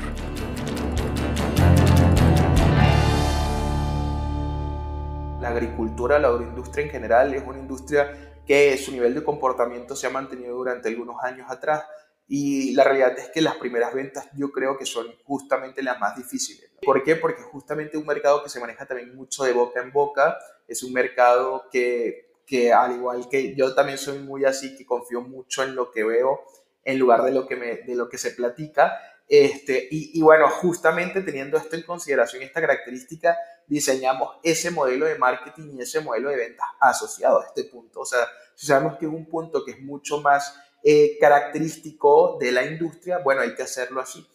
La 5.41 5.49
agricultura, 5.49 6.19
la 6.19 6.29
agroindustria 6.29 6.85
en 6.85 6.91
general, 6.91 7.33
es 7.33 7.43
una 7.43 7.59
industria 7.59 8.35
que 8.47 8.77
su 8.77 8.93
nivel 8.93 9.15
de 9.15 9.25
comportamiento 9.25 9.97
se 9.97 10.07
ha 10.07 10.11
mantenido 10.11 10.57
durante 10.57 10.91
algunos 10.91 11.25
años 11.25 11.51
atrás 11.51 11.85
y 12.29 12.75
la 12.75 12.85
realidad 12.85 13.19
es 13.19 13.31
que 13.31 13.41
las 13.41 13.57
primeras 13.57 13.95
ventas 13.95 14.29
yo 14.35 14.53
creo 14.53 14.77
que 14.77 14.85
son 14.85 15.07
justamente 15.25 15.83
las 15.83 15.99
más 15.99 16.15
difíciles. 16.15 16.71
¿Por 16.83 17.03
qué? 17.03 17.17
Porque 17.17 17.41
justamente 17.45 17.97
un 17.97 18.05
mercado 18.05 18.45
que 18.45 18.51
se 18.51 18.61
maneja 18.61 18.85
también 18.85 19.17
mucho 19.17 19.45
de 19.45 19.55
boca 19.55 19.81
en 19.81 19.91
boca, 19.91 20.37
es 20.69 20.83
un 20.83 20.93
mercado 20.93 21.65
que, 21.73 22.31
que 22.45 22.75
al 22.75 22.97
igual 22.97 23.27
que 23.31 23.57
yo 23.57 23.75
también 23.75 23.97
soy 23.97 24.19
muy 24.19 24.45
así, 24.45 24.77
que 24.77 24.85
confío 24.85 25.23
mucho 25.23 25.63
en 25.63 25.75
lo 25.75 25.91
que 25.91 26.05
veo 26.05 26.41
en 26.85 26.99
lugar 26.99 27.23
de 27.23 27.33
lo 27.33 27.47
que, 27.47 28.19
se 28.19 28.31
platica. 28.33 28.99
Este, 29.29 29.87
y, 29.91 30.21
bueno, 30.21 30.49
justamente 30.49 31.23
teniendo 31.23 31.57
esto 31.57 31.77
en 31.77 31.83
consideración, 31.83 32.43
esta 32.43 32.61
característica, 32.61 33.37
diseñamos 33.67 34.39
ese 34.43 34.71
modelo 34.71 35.07
de 35.07 35.17
marketing 35.17 35.77
y 35.77 35.83
ese 35.83 36.01
modelo 36.01 36.31
de 36.31 36.37
ventas 36.37 36.67
asociado 36.81 37.41
a 37.41 37.47
este 37.47 37.65
punto. 37.65 38.01
O 38.01 38.05
sea, 38.05 38.27
sabemos 38.55 38.99
que 38.99 39.07
es 39.07 39.13
un 39.13 39.27
punto 39.27 39.65
que 39.65 39.73
es 39.73 39.81
mucho 39.81 40.21
más 40.21 40.55
eh, 40.83 41.19
característico 41.21 42.39
de 42.41 42.53
la 42.53 42.65
industria, 42.65 43.19
bueno, 43.19 43.43
hay 43.43 43.55
que 43.55 43.63
hacerlo 43.63 44.01
así. 44.01 44.27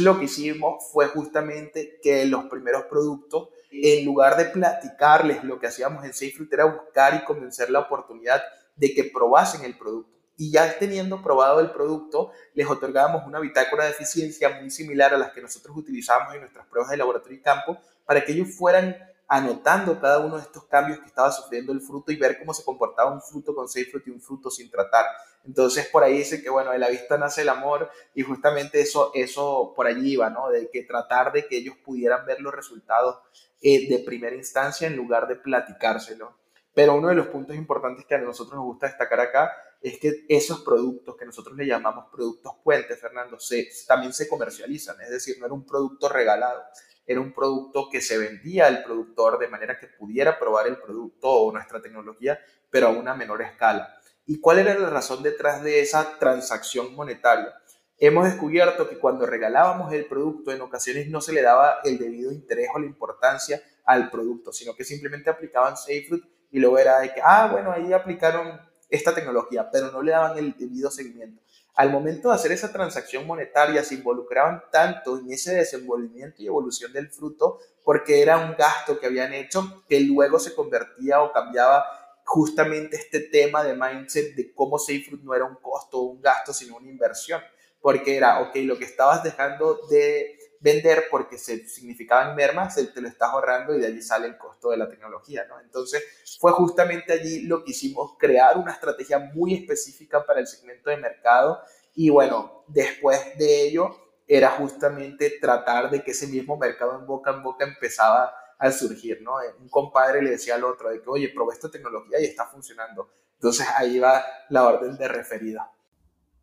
Lo 0.00 0.18
que 0.18 0.24
hicimos 0.24 0.84
fue 0.92 1.06
justamente 1.06 1.98
que 2.02 2.24
los 2.24 2.44
primeros 2.46 2.84
productos, 2.84 3.48
en 3.70 4.04
lugar 4.04 4.36
de 4.36 4.46
platicarles 4.46 5.44
lo 5.44 5.58
que 5.58 5.66
hacíamos 5.66 6.04
en 6.04 6.12
SafeFruit, 6.12 6.52
era 6.52 6.64
buscar 6.64 7.14
y 7.14 7.24
convencer 7.24 7.70
la 7.70 7.80
oportunidad 7.80 8.42
de 8.76 8.94
que 8.94 9.04
probasen 9.04 9.64
el 9.64 9.76
producto 9.76 10.12
y 10.42 10.50
ya 10.50 10.76
teniendo 10.76 11.22
probado 11.22 11.60
el 11.60 11.70
producto, 11.70 12.32
les 12.54 12.68
otorgábamos 12.68 13.24
una 13.28 13.38
bitácora 13.38 13.84
de 13.84 13.90
eficiencia 13.90 14.48
muy 14.48 14.72
similar 14.72 15.14
a 15.14 15.16
las 15.16 15.30
que 15.30 15.40
nosotros 15.40 15.76
utilizamos 15.76 16.34
en 16.34 16.40
nuestras 16.40 16.66
pruebas 16.66 16.90
de 16.90 16.96
laboratorio 16.96 17.38
y 17.38 17.40
campo 17.40 17.78
para 18.04 18.24
que 18.24 18.32
ellos 18.32 18.48
fueran 18.56 18.96
anotando 19.28 20.00
cada 20.00 20.18
uno 20.18 20.34
de 20.34 20.42
estos 20.42 20.64
cambios 20.64 20.98
que 20.98 21.06
estaba 21.06 21.30
sufriendo 21.30 21.70
el 21.72 21.80
fruto 21.80 22.10
y 22.10 22.16
ver 22.16 22.40
cómo 22.40 22.52
se 22.52 22.64
comportaba 22.64 23.12
un 23.12 23.22
fruto 23.22 23.54
con 23.54 23.68
seis 23.68 23.88
frutos 23.88 24.08
y 24.08 24.10
un 24.10 24.20
fruto 24.20 24.50
sin 24.50 24.68
tratar. 24.68 25.06
Entonces 25.44 25.86
por 25.86 26.02
ahí 26.02 26.18
dice 26.18 26.42
que 26.42 26.50
bueno, 26.50 26.72
de 26.72 26.80
la 26.80 26.88
vista 26.88 27.16
nace 27.16 27.42
el 27.42 27.48
amor 27.48 27.88
y 28.12 28.22
justamente 28.22 28.80
eso, 28.80 29.12
eso 29.14 29.72
por 29.76 29.86
allí 29.86 30.14
iba, 30.14 30.28
¿no? 30.28 30.50
De 30.50 30.68
que 30.72 30.82
tratar 30.82 31.30
de 31.30 31.46
que 31.46 31.58
ellos 31.58 31.76
pudieran 31.84 32.26
ver 32.26 32.40
los 32.40 32.52
resultados 32.52 33.20
eh, 33.60 33.88
de 33.88 34.00
primera 34.00 34.34
instancia 34.34 34.88
en 34.88 34.96
lugar 34.96 35.28
de 35.28 35.36
platicárselo. 35.36 36.36
Pero 36.74 36.96
uno 36.96 37.08
de 37.08 37.14
los 37.14 37.28
puntos 37.28 37.54
importantes 37.54 38.06
que 38.06 38.16
a 38.16 38.18
nosotros 38.18 38.56
nos 38.56 38.64
gusta 38.64 38.88
destacar 38.88 39.20
acá 39.20 39.52
es 39.82 39.98
que 39.98 40.24
esos 40.28 40.60
productos 40.60 41.16
que 41.16 41.26
nosotros 41.26 41.56
le 41.56 41.66
llamamos 41.66 42.06
productos 42.12 42.54
puentes, 42.62 43.00
Fernando, 43.00 43.38
se, 43.40 43.68
también 43.86 44.12
se 44.12 44.28
comercializan, 44.28 45.00
es 45.00 45.10
decir, 45.10 45.36
no 45.40 45.46
era 45.46 45.54
un 45.54 45.66
producto 45.66 46.08
regalado, 46.08 46.62
era 47.04 47.20
un 47.20 47.32
producto 47.32 47.88
que 47.90 48.00
se 48.00 48.16
vendía 48.16 48.66
al 48.66 48.84
productor 48.84 49.38
de 49.38 49.48
manera 49.48 49.78
que 49.78 49.88
pudiera 49.88 50.38
probar 50.38 50.68
el 50.68 50.78
producto 50.78 51.28
o 51.28 51.52
nuestra 51.52 51.82
tecnología, 51.82 52.38
pero 52.70 52.88
a 52.88 52.90
una 52.90 53.14
menor 53.14 53.42
escala. 53.42 53.98
¿Y 54.24 54.40
cuál 54.40 54.60
era 54.60 54.78
la 54.78 54.88
razón 54.88 55.22
detrás 55.22 55.64
de 55.64 55.80
esa 55.80 56.16
transacción 56.18 56.94
monetaria? 56.94 57.52
Hemos 57.98 58.24
descubierto 58.24 58.88
que 58.88 58.98
cuando 58.98 59.26
regalábamos 59.26 59.92
el 59.92 60.06
producto, 60.06 60.52
en 60.52 60.60
ocasiones 60.60 61.08
no 61.08 61.20
se 61.20 61.32
le 61.32 61.42
daba 61.42 61.80
el 61.82 61.98
debido 61.98 62.30
interés 62.30 62.68
o 62.72 62.78
la 62.78 62.86
importancia 62.86 63.60
al 63.84 64.10
producto, 64.10 64.52
sino 64.52 64.74
que 64.74 64.84
simplemente 64.84 65.28
aplicaban 65.28 65.76
SafeFruit 65.76 66.24
y 66.52 66.60
luego 66.60 66.78
era 66.78 67.00
de 67.00 67.12
que, 67.12 67.20
ah, 67.24 67.48
bueno, 67.50 67.72
ahí 67.72 67.92
aplicaron 67.92 68.60
esta 68.92 69.14
tecnología, 69.14 69.70
pero 69.72 69.90
no 69.90 70.02
le 70.02 70.12
daban 70.12 70.38
el 70.38 70.54
debido 70.56 70.90
seguimiento. 70.90 71.42
Al 71.74 71.90
momento 71.90 72.28
de 72.28 72.34
hacer 72.34 72.52
esa 72.52 72.70
transacción 72.70 73.26
monetaria 73.26 73.82
se 73.82 73.94
involucraban 73.94 74.62
tanto 74.70 75.18
en 75.18 75.32
ese 75.32 75.54
desenvolvimiento 75.54 76.42
y 76.42 76.46
evolución 76.46 76.92
del 76.92 77.08
fruto 77.10 77.58
porque 77.82 78.20
era 78.20 78.36
un 78.36 78.54
gasto 78.54 79.00
que 79.00 79.06
habían 79.06 79.32
hecho 79.32 79.82
que 79.88 79.98
luego 80.00 80.38
se 80.38 80.54
convertía 80.54 81.22
o 81.22 81.32
cambiaba 81.32 81.84
justamente 82.24 82.96
este 82.96 83.20
tema 83.20 83.64
de 83.64 83.74
mindset 83.74 84.34
de 84.34 84.52
cómo 84.54 84.78
SafeFruit 84.78 85.22
no 85.22 85.34
era 85.34 85.46
un 85.46 85.56
costo 85.56 85.98
o 85.98 86.02
un 86.02 86.20
gasto, 86.20 86.52
sino 86.52 86.76
una 86.76 86.88
inversión. 86.88 87.40
Porque 87.80 88.16
era, 88.16 88.40
ok, 88.42 88.54
lo 88.56 88.78
que 88.78 88.84
estabas 88.84 89.22
dejando 89.22 89.80
de 89.88 90.38
vender 90.60 91.06
porque 91.10 91.38
se 91.38 91.66
significaban 91.66 92.36
mermas, 92.36 92.76
te 92.76 93.00
lo 93.00 93.08
estás 93.08 93.30
ahorrando 93.30 93.74
y 93.74 93.80
de 93.80 93.86
allí 93.86 94.02
sale 94.02 94.26
el 94.26 94.36
costo 94.36 94.51
de 94.70 94.76
la 94.76 94.88
tecnología, 94.88 95.46
¿no? 95.48 95.60
Entonces 95.60 96.02
fue 96.38 96.52
justamente 96.52 97.12
allí 97.12 97.42
lo 97.42 97.64
que 97.64 97.72
hicimos, 97.72 98.12
crear 98.18 98.56
una 98.58 98.72
estrategia 98.72 99.18
muy 99.18 99.54
específica 99.54 100.24
para 100.24 100.40
el 100.40 100.46
segmento 100.46 100.90
de 100.90 100.96
mercado 100.96 101.60
y 101.94 102.10
bueno, 102.10 102.64
después 102.68 103.36
de 103.38 103.62
ello 103.62 103.96
era 104.26 104.50
justamente 104.50 105.38
tratar 105.40 105.90
de 105.90 106.02
que 106.02 106.12
ese 106.12 106.26
mismo 106.26 106.56
mercado 106.56 106.98
en 106.98 107.06
boca 107.06 107.32
en 107.32 107.42
boca 107.42 107.64
empezaba 107.66 108.34
a 108.58 108.70
surgir, 108.70 109.20
¿no? 109.22 109.32
Un 109.60 109.68
compadre 109.68 110.22
le 110.22 110.30
decía 110.30 110.54
al 110.54 110.64
otro 110.64 110.88
de 110.88 111.02
que, 111.02 111.10
oye, 111.10 111.28
probé 111.30 111.54
esta 111.54 111.70
tecnología 111.70 112.20
y 112.20 112.24
está 112.24 112.46
funcionando. 112.46 113.10
Entonces 113.34 113.66
ahí 113.76 113.98
va 113.98 114.24
la 114.50 114.64
orden 114.64 114.96
de 114.96 115.08
referida. 115.08 115.68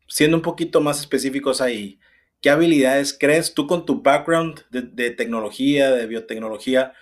Siendo 0.05 0.35
un 0.35 0.43
poquito 0.43 0.81
más 0.81 0.99
específicos 0.99 1.61
ahí, 1.61 1.97
¿qué 2.41 2.49
habilidades 2.49 3.17
crees 3.17 3.53
tú 3.53 3.67
con 3.67 3.85
tu 3.85 4.01
background 4.01 4.65
de, 4.69 5.11
tecnología, 5.11 5.91
de 5.91 6.07
biotecnología, 6.07 6.93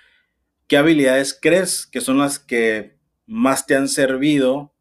qué 0.67 0.77
habilidades 0.77 1.37
crees 1.39 1.87
que 1.87 2.01
son 2.01 2.19
las 2.19 2.39
que 2.39 2.97
más 3.25 3.65
te 3.65 3.75
han 3.75 3.87
servido 3.87 4.73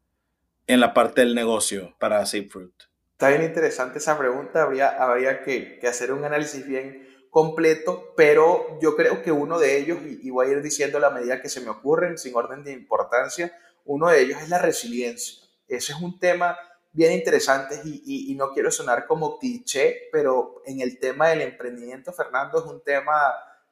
en 0.67 0.79
la 0.81 0.93
parte 0.93 1.21
del 1.21 1.33
negocio 1.33 1.95
para 1.99 2.25
SafeFruit? 2.25 2.73
Está 3.13 3.29
bien 3.29 3.43
interesante 3.43 3.97
esa 3.97 4.17
pregunta, 4.17 4.61
habría, 4.61 4.89
habría 4.89 5.41
que, 5.43 5.79
hacer 5.87 6.11
un 6.11 6.23
análisis 6.23 6.67
bien 6.67 7.07
completo, 7.31 8.13
pero 8.15 8.79
yo 8.81 8.95
creo 8.95 9.23
que 9.23 9.31
uno 9.31 9.59
de 9.59 9.77
ellos, 9.77 9.99
y, 10.03 10.29
voy 10.29 10.47
a 10.47 10.51
ir 10.51 10.61
diciendo 10.61 10.99
la 10.99 11.09
medida 11.09 11.41
que 11.41 11.49
se 11.49 11.61
me 11.61 11.69
ocurren, 11.69 12.17
sin 12.17 12.35
orden 12.35 12.63
de 12.63 12.73
importancia, 12.73 13.51
uno 13.85 14.09
de 14.09 14.21
ellos 14.21 14.41
es 14.41 14.49
la 14.49 14.59
resiliencia. 14.59 15.43
Ese 15.67 15.93
es 15.93 15.99
un 15.99 16.19
tema 16.19 16.57
bien 16.91 17.13
interesante 17.13 17.79
y, 17.83 18.31
y, 18.31 18.35
no 18.35 18.51
quiero 18.53 18.71
sonar 18.71 19.07
como 19.07 19.39
cliché, 19.39 20.09
pero 20.11 20.61
en 20.65 20.81
el 20.81 20.99
tema 20.99 21.29
del 21.29 21.41
emprendimiento, 21.41 22.13
Fernando, 22.13 22.59
es 22.59 22.65
un 22.65 22.83
tema 22.83 23.15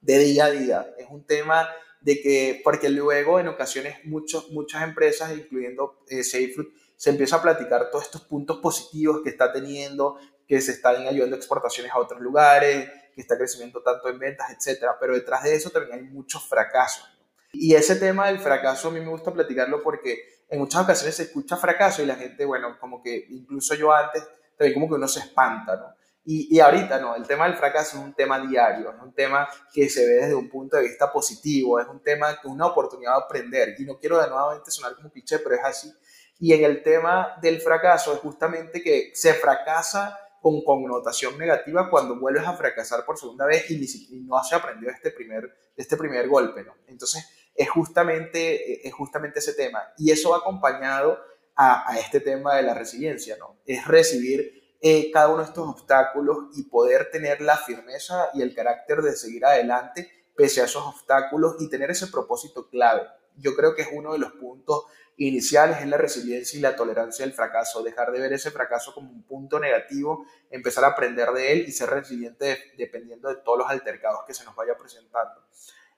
de 0.02 0.18
día 0.20 0.46
a 0.46 0.52
día, 0.52 0.94
es 0.98 1.08
un 1.10 1.26
tema 1.26 1.68
de 2.06 2.22
que, 2.22 2.62
porque 2.64 2.88
luego 2.90 3.40
en 3.40 3.48
ocasiones 3.48 3.98
muchos, 4.06 4.52
muchas 4.52 4.84
empresas, 4.84 5.36
incluyendo 5.36 6.04
eh, 6.08 6.24
se 6.24 7.10
empieza 7.10 7.38
a 7.38 7.42
platicar 7.42 7.90
todos 7.90 8.06
estos 8.06 8.22
puntos 8.22 8.60
positivos 8.60 9.22
que 9.24 9.32
está 9.32 9.52
teniendo, 9.52 10.20
que 10.48 10.62
se 10.62 10.74
están 10.74 11.08
ayudando 11.08 11.36
exportaciones 11.36 11.92
a 11.92 11.98
otros 11.98 12.22
lugares, 12.22 12.88
que 13.16 13.22
está 13.22 13.36
creciendo 13.36 13.82
tanto 13.82 14.08
en 14.08 14.20
ventas, 14.20 14.52
etcétera. 14.52 14.98
Pero 15.00 15.16
detrás 15.16 15.44
de 15.46 15.56
eso 15.56 15.72
también 15.72 15.98
hay 15.98 16.04
muchos 16.04 16.48
fracasos. 16.48 17.10
Y 17.52 17.74
ese 17.74 17.96
tema 17.96 18.28
del 18.28 18.38
fracaso 18.38 18.90
a 18.90 18.92
mí 18.92 19.00
me 19.00 19.10
gusta 19.10 19.34
platicarlo 19.34 19.82
porque 19.82 20.44
en 20.48 20.60
muchas 20.60 20.84
ocasiones 20.84 21.16
se 21.16 21.24
escucha 21.24 21.58
fracaso 21.58 22.04
y 22.04 22.06
la 22.06 22.18
gente, 22.18 22.46
bueno, 22.46 22.78
como 22.80 23.02
que 23.02 23.26
incluso 23.32 23.74
yo 23.74 23.92
antes, 23.92 24.24
también 24.56 24.76
como 24.76 24.90
que 24.90 24.94
uno 24.94 25.08
se 25.08 25.22
espanta, 25.22 25.76
¿no? 25.76 25.95
Y, 26.26 26.56
y, 26.56 26.60
ahorita 26.60 27.00
no, 27.00 27.16
el 27.16 27.28
tema 27.28 27.46
del 27.46 27.56
fracaso 27.56 27.98
es 27.98 28.04
un 28.04 28.14
tema 28.14 28.40
diario, 28.40 28.92
es 28.92 29.02
un 29.02 29.14
tema 29.14 29.48
que 29.72 29.88
se 29.88 30.06
ve 30.08 30.14
desde 30.14 30.34
un 30.34 30.50
punto 30.50 30.76
de 30.76 30.84
vista 30.84 31.12
positivo, 31.12 31.80
es 31.80 31.88
un 31.88 32.02
tema 32.02 32.34
que 32.42 32.48
es 32.48 32.54
una 32.54 32.66
oportunidad 32.66 33.12
de 33.12 33.24
aprender. 33.24 33.76
Y 33.78 33.86
no 33.86 34.00
quiero 34.00 34.20
de 34.20 34.28
nuevamente 34.28 34.72
sonar 34.72 34.96
como 34.96 35.12
cliché, 35.12 35.38
pero 35.40 35.56
es 35.56 35.64
así. 35.64 35.94
Y 36.40 36.54
en 36.54 36.64
el 36.64 36.84
tema 36.84 37.38
del 37.42 37.62
fracaso 37.62 38.14
es 38.14 38.20
justamente 38.20 38.82
que 38.82 39.12
se 39.14 39.34
fracasa 39.36 40.20
con 40.42 40.64
connotación 40.64 41.38
negativa 41.40 41.90
cuando 41.90 42.20
vuelves 42.20 42.46
a 42.46 42.54
fracasar 42.54 43.04
por 43.04 43.18
segunda 43.18 43.48
vez 43.48 43.70
y, 43.72 44.22
no 44.28 44.38
has 44.38 44.54
aprendido 44.54 44.92
este 44.92 45.10
primer, 45.12 45.52
este 45.76 45.98
primer 45.98 46.28
golpe, 46.28 46.64
¿no? 46.64 46.76
Entonces, 46.88 47.28
es 47.56 47.68
justamente, 47.68 48.88
es 48.88 48.94
justamente 48.94 49.40
ese 49.40 49.54
tema. 49.54 49.82
Y 49.98 50.12
eso 50.12 50.32
va 50.32 50.38
acompañado 50.38 51.20
a, 51.56 51.98
este 51.98 52.20
tema 52.20 52.56
de 52.58 52.64
la 52.64 52.74
resiliencia, 52.74 53.38
¿no? 53.38 53.58
Es 53.66 53.88
recibir 53.88 54.65
eh, 54.82 55.12
cada 55.12 55.30
uno 55.30 55.40
de 55.40 55.46
estos 55.46 55.68
obstáculos 55.68 56.50
y 56.56 56.64
poder 56.64 57.10
tener 57.12 57.42
la 57.42 57.58
firmeza 57.58 58.30
y 58.34 58.42
el 58.42 58.54
carácter 58.54 59.02
de 59.02 59.16
seguir 59.16 59.46
adelante 59.46 60.10
pese 60.36 60.62
a 60.62 60.66
esos 60.66 60.86
obstáculos 60.86 61.56
y 61.60 61.70
tener 61.70 61.92
ese 61.92 62.08
propósito 62.08 62.70
clave. 62.70 63.08
Yo 63.38 63.56
creo 63.56 63.76
que 63.76 63.84
es 63.84 63.90
uno 63.92 64.14
de 64.14 64.20
los 64.20 64.34
puntos 64.34 64.86
iniciales 65.18 65.82
en 65.82 65.90
la 65.90 65.98
resiliencia 65.98 66.58
y 66.58 66.62
la 66.62 66.76
tolerancia 66.76 67.26
al 67.26 67.34
fracaso, 67.34 67.84
dejar 67.84 68.12
de 68.12 68.20
ver 68.20 68.34
ese 68.34 68.52
fracaso 68.52 68.94
como 68.94 69.12
un 69.12 69.24
punto 69.24 69.60
negativo, 69.60 70.26
empezar 70.50 70.84
a 70.84 70.88
aprender 70.88 71.30
de 71.32 71.54
él 71.54 71.66
y 71.68 71.72
ser 71.72 71.90
resiliente 71.90 72.74
dependiendo 72.78 73.30
de 73.30 73.36
todos 73.38 73.60
los 73.60 73.70
altercados 73.70 74.22
que 74.28 74.34
se 74.34 74.44
nos 74.44 74.56
vaya 74.56 74.78
presentando. 74.78 75.42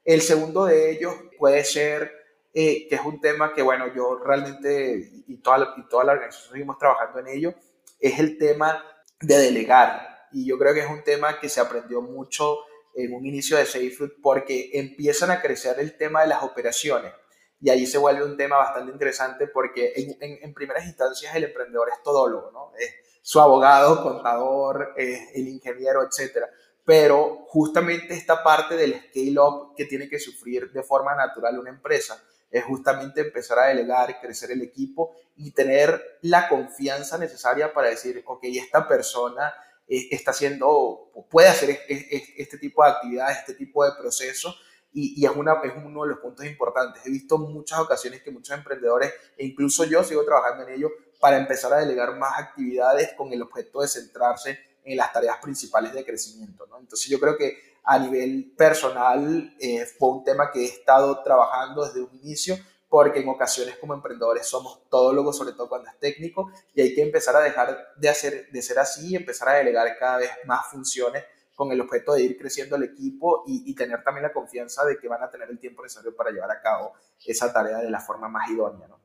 El 0.06 0.22
segundo 0.22 0.66
de 0.66 0.92
ellos 0.92 1.16
puede 1.38 1.63
ser, 1.63 2.12
eh, 2.54 2.88
que 2.88 2.96
es 2.96 3.02
un 3.02 3.20
tema 3.20 3.54
que, 3.54 3.62
bueno, 3.62 3.94
yo 3.94 4.20
realmente 4.20 5.12
y 5.28 5.38
toda, 5.38 5.74
y 5.78 5.88
toda 5.90 6.04
la 6.04 6.13
organización 6.13 6.54
seguimos 6.54 6.78
trabajando 6.78 7.20
en 7.20 7.28
ello, 7.28 7.56
es 8.00 8.20
el 8.20 8.38
tema 8.38 8.84
de 9.22 9.38
delegar. 9.38 10.28
Y 10.32 10.46
yo 10.46 10.58
creo 10.58 10.74
que 10.74 10.82
es 10.82 10.90
un 10.90 11.04
tema 11.04 11.40
que 11.40 11.50
se 11.50 11.60
aprendió 11.60 12.02
mucho 12.02 12.58
en 12.96 13.14
un 13.14 13.26
inicio 13.26 13.58
de 13.58 13.66
SafeFood 13.66 14.22
porque 14.22 14.72
empiezan 14.74 15.32
a 15.32 15.42
crecer 15.42 15.80
el 15.80 15.98
tema 15.98 16.22
de 16.22 16.28
las 16.28 16.44
operaciones 16.44 17.14
y 17.60 17.70
ahí 17.70 17.88
se 17.88 17.98
vuelve 17.98 18.24
un 18.24 18.38
tema 18.38 18.58
bastante 18.58 18.92
interesante 18.92 19.48
porque 19.48 19.94
en, 19.96 20.54
primeras 20.54 20.86
instancias 20.86 21.36
el 21.36 21.46
emprendedor 21.46 21.90
es 21.90 22.04
todólogo, 22.04 22.52
¿no? 22.52 22.72
Es 22.78 22.94
su 23.22 23.40
abogado, 23.40 24.04
contador, 24.04 24.94
el 24.96 25.48
ingeniero, 25.48 26.04
etcétera. 26.04 26.50
Pero 26.86 27.46
justamente 27.48 28.14
esta 28.14 28.44
parte 28.44 28.76
del 28.76 29.02
scale-up 29.10 29.74
que 29.76 29.86
tiene 29.86 30.08
que 30.08 30.20
sufrir 30.20 30.72
de 30.72 30.84
forma 30.84 31.16
natural 31.16 31.60
una 31.60 31.72
empresa 31.72 32.24
es 32.50 32.64
justamente 32.64 33.22
empezar 33.22 33.60
a 33.60 33.68
delegar, 33.68 34.20
crecer 34.22 34.52
el 34.52 34.62
equipo 34.62 35.16
y 35.36 35.52
tener 35.52 36.20
la 36.22 36.48
confianza 36.48 37.18
necesaria 37.18 37.74
para 37.74 37.90
decir, 37.90 38.24
ok, 38.26 38.44
esta 38.44 38.88
persona 38.88 39.54
eh, 39.88 40.08
está 40.12 40.32
haciendo, 40.32 41.12
puede 41.30 41.50
hacer 41.50 41.80
este 41.88 42.58
tipo 42.58 42.84
de 42.84 42.92
actividades, 42.92 43.40
este 43.40 43.54
tipo 43.54 43.86
de 43.86 43.92
procesos 44.00 44.60
y, 44.94 45.24
es, 45.24 45.32
una, 45.36 45.54
es 45.64 45.74
uno 45.76 46.04
de 46.04 46.10
los 46.10 46.20
puntos 46.20 46.46
importantes. 46.46 47.06
He 47.06 47.12
visto 47.12 47.38
muchas 47.38 47.80
ocasiones 47.80 48.24
que 48.24 48.32
muchos 48.32 48.58
emprendedores, 48.58 49.14
e 49.38 49.46
incluso 49.46 49.84
yo 49.84 50.04
sigo 50.04 50.26
trabajando 50.26 50.68
en 50.68 50.74
ello, 50.74 50.90
para 51.20 51.38
empezar 51.38 51.72
a 51.74 51.78
delegar 51.78 52.16
más 52.18 52.40
actividades 52.40 53.14
con 53.14 53.32
el 53.32 53.42
objeto 53.42 53.82
de 53.82 53.88
centrarse 53.88 54.60
en 54.84 54.98
las 54.98 55.12
tareas 55.12 55.38
principales 55.38 55.94
de 55.94 56.06
crecimiento. 56.06 56.66
Entonces 56.80 57.10
yo 57.10 57.20
creo 57.20 57.38
que 57.38 57.77
a 57.84 58.00
nivel 58.00 58.54
personal 58.58 59.56
eh, 59.60 59.86
fue 59.86 60.10
un 60.10 60.24
tema 60.24 60.52
que 60.52 60.62
he 60.62 60.66
estado 60.66 61.22
trabajando 61.24 61.86
desde 61.86 62.02
un 62.02 62.13
inicio, 62.22 62.58
porque 62.90 63.20
en 63.20 63.30
ocasiones 63.30 63.78
como 63.78 63.94
emprendedores 63.94 64.48
somos 64.48 64.90
todólogos, 64.90 65.38
sobre 65.38 65.54
todo 65.54 65.70
cuando 65.70 65.90
es 65.90 66.00
técnico, 66.00 66.52
y 66.74 66.82
hay 66.82 66.96
que 66.96 67.02
empezar 67.02 67.36
a 67.36 67.42
dejar 67.42 67.94
de, 67.98 68.10
hacer, 68.10 68.50
de 68.52 68.62
ser 68.62 68.80
así 68.80 69.10
y 69.10 69.16
empezar 69.16 69.50
a 69.50 69.54
delegar 69.54 69.88
cada 69.98 70.18
vez 70.18 70.32
más 70.46 70.68
funciones 70.68 71.24
con 71.58 71.72
el 71.72 71.82
objeto 71.82 72.13
de 72.13 72.22
ir 72.22 72.38
creciendo 72.38 72.76
el 72.76 72.84
equipo 72.84 73.44
y, 73.48 73.74
tener 73.74 74.04
también 74.04 74.24
la 74.24 74.32
confianza 74.32 74.86
de 74.86 75.00
que 75.00 75.08
van 75.08 75.24
a 75.24 75.30
tener 75.32 75.50
el 75.50 75.58
tiempo 75.58 75.82
necesario 75.82 76.16
para 76.16 76.30
llevar 76.30 76.52
a 76.52 76.62
cabo 76.62 76.94
esa 77.26 77.52
tarea 77.52 77.80
de 77.80 77.90
la 77.90 78.00
forma 78.00 78.30
más 78.30 78.48
idónea. 78.52 78.88
¿no? 78.88 79.00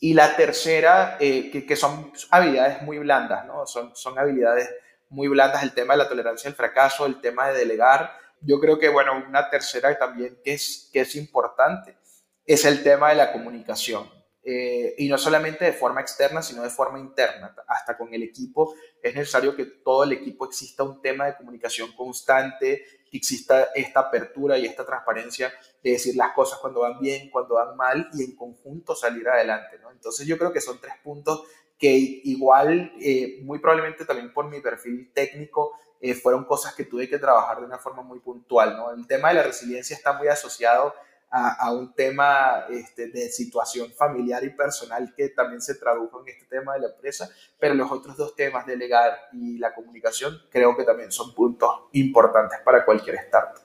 Y 0.00 0.14
la 0.14 0.34
tercera, 0.34 1.18
eh, 1.20 1.50
que, 1.50 1.66
que, 1.66 1.76
son 1.76 2.10
habilidades 2.30 2.80
muy 2.80 2.98
blandas, 2.98 3.44
¿no? 3.46 3.66
son, 3.66 3.94
son 3.94 4.18
habilidades 4.18 4.70
muy 5.12 5.28
blandas, 5.28 5.62
el 5.62 5.72
tema 5.72 5.94
de 5.94 5.98
la 5.98 6.08
tolerancia 6.08 6.48
al 6.48 6.56
fracaso, 6.56 7.06
el 7.06 7.20
tema 7.20 7.48
de 7.48 7.58
delegar. 7.58 8.12
Yo 8.40 8.58
creo 8.58 8.78
que, 8.78 8.88
bueno, 8.88 9.22
una 9.28 9.48
tercera 9.50 9.96
también 9.96 10.38
que 10.42 10.54
es, 10.54 10.90
que 10.92 11.00
es 11.00 11.14
importante 11.14 11.96
es 12.44 12.64
el 12.64 12.82
tema 12.82 13.10
de 13.10 13.16
la 13.16 13.32
comunicación. 13.32 14.10
Eh, 14.44 14.96
y 14.98 15.08
no 15.08 15.18
solamente 15.18 15.64
de 15.64 15.72
forma 15.72 16.00
externa, 16.00 16.42
sino 16.42 16.62
de 16.64 16.70
forma 16.70 16.98
interna, 16.98 17.54
hasta 17.68 17.96
con 17.96 18.12
el 18.12 18.24
equipo. 18.24 18.74
Es 19.00 19.14
necesario 19.14 19.54
que 19.54 19.66
todo 19.66 20.02
el 20.02 20.12
equipo 20.12 20.46
exista 20.46 20.82
un 20.82 21.00
tema 21.00 21.26
de 21.26 21.36
comunicación 21.36 21.92
constante, 21.92 22.84
que 23.08 23.16
exista 23.16 23.68
esta 23.74 24.00
apertura 24.00 24.58
y 24.58 24.66
esta 24.66 24.84
transparencia 24.84 25.52
de 25.82 25.92
decir 25.92 26.16
las 26.16 26.32
cosas 26.32 26.58
cuando 26.58 26.80
van 26.80 26.98
bien, 26.98 27.30
cuando 27.30 27.54
van 27.54 27.76
mal 27.76 28.08
y 28.14 28.24
en 28.24 28.34
conjunto 28.34 28.96
salir 28.96 29.28
adelante. 29.28 29.78
Entonces 29.92 30.26
yo 30.26 30.36
creo 30.36 30.52
que 30.52 30.60
son 30.60 30.80
tres 30.80 30.94
puntos 31.04 31.44
que 31.82 32.20
igual, 32.22 32.92
eh, 33.00 33.40
muy 33.42 33.58
probablemente 33.58 34.04
también 34.04 34.32
por 34.32 34.48
mi 34.48 34.60
perfil 34.60 35.10
técnico, 35.12 35.72
eh, 36.00 36.14
fueron 36.14 36.44
cosas 36.44 36.74
que 36.74 36.84
tuve 36.84 37.08
que 37.08 37.18
trabajar 37.18 37.58
de 37.58 37.66
una 37.66 37.76
forma 37.76 38.02
muy 38.02 38.20
puntual. 38.20 38.76
¿no? 38.76 38.92
El 38.92 39.04
tema 39.08 39.30
de 39.30 39.34
la 39.34 39.42
resiliencia 39.42 39.96
está 39.96 40.12
muy 40.12 40.28
asociado 40.28 40.94
a, 41.28 41.72
un 41.72 41.92
tema 41.94 42.66
este, 42.70 43.08
de 43.08 43.30
situación 43.30 43.90
familiar 43.90 44.44
y 44.44 44.50
personal 44.50 45.12
que 45.16 45.30
también 45.30 45.60
se 45.60 45.74
tradujo 45.74 46.20
en 46.20 46.28
este 46.28 46.44
tema 46.44 46.74
de 46.74 46.82
la 46.82 46.88
empresa, 46.88 47.28
pero 47.58 47.74
los 47.74 47.90
otros 47.90 48.16
dos 48.16 48.36
temas, 48.36 48.64
delegar 48.64 49.18
y 49.32 49.58
la 49.58 49.74
comunicación, 49.74 50.38
creo 50.50 50.76
que 50.76 50.84
también 50.84 51.10
son 51.10 51.34
puntos 51.34 51.70
importantes 51.92 52.60
para 52.64 52.84
cualquier 52.84 53.16
startup. 53.16 53.62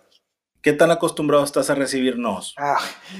¿Qué 0.61 0.73
tan 0.73 0.89
acostumbrado 0.89 1.43
estás 1.43 1.69
a 1.69 1.75
recibirnos? 1.75 2.55
Ah, 2.57 2.79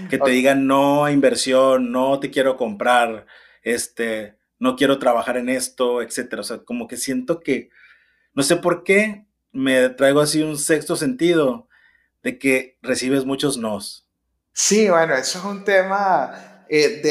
que 0.10 0.18
te 0.18 0.32
digan 0.32 0.66
no 0.66 1.06
a 1.06 1.12
inversión, 1.12 1.92
no 1.92 2.20
te 2.20 2.32
quiero 2.32 2.56
comprar, 2.56 3.28
este, 3.62 4.38
no 4.60 4.76
quiero 4.76 5.00
trabajar 5.00 5.38
en 5.38 5.50
esto, 5.50 6.02
etcétera. 6.02 6.42
O 6.42 6.46
sea, 6.46 6.58
como 6.60 6.88
que 6.88 6.98
siento 6.98 7.40
que, 7.40 7.70
no 8.34 8.44
sé 8.44 8.58
por 8.58 8.84
qué, 8.84 9.26
me 9.52 9.90
traigo 9.90 10.20
así 10.20 10.42
un 10.42 10.58
sexto 10.58 10.96
sentido 10.96 11.68
de 12.24 12.38
que 12.38 12.78
recibes 12.82 13.26
muchos 13.26 13.58
nos. 13.58 14.08
Sí, 14.54 14.90
bueno, 14.90 15.16
eso 15.16 15.40
es 15.40 15.46
un 15.46 15.64
tema 15.64 16.66
eh, 16.70 17.02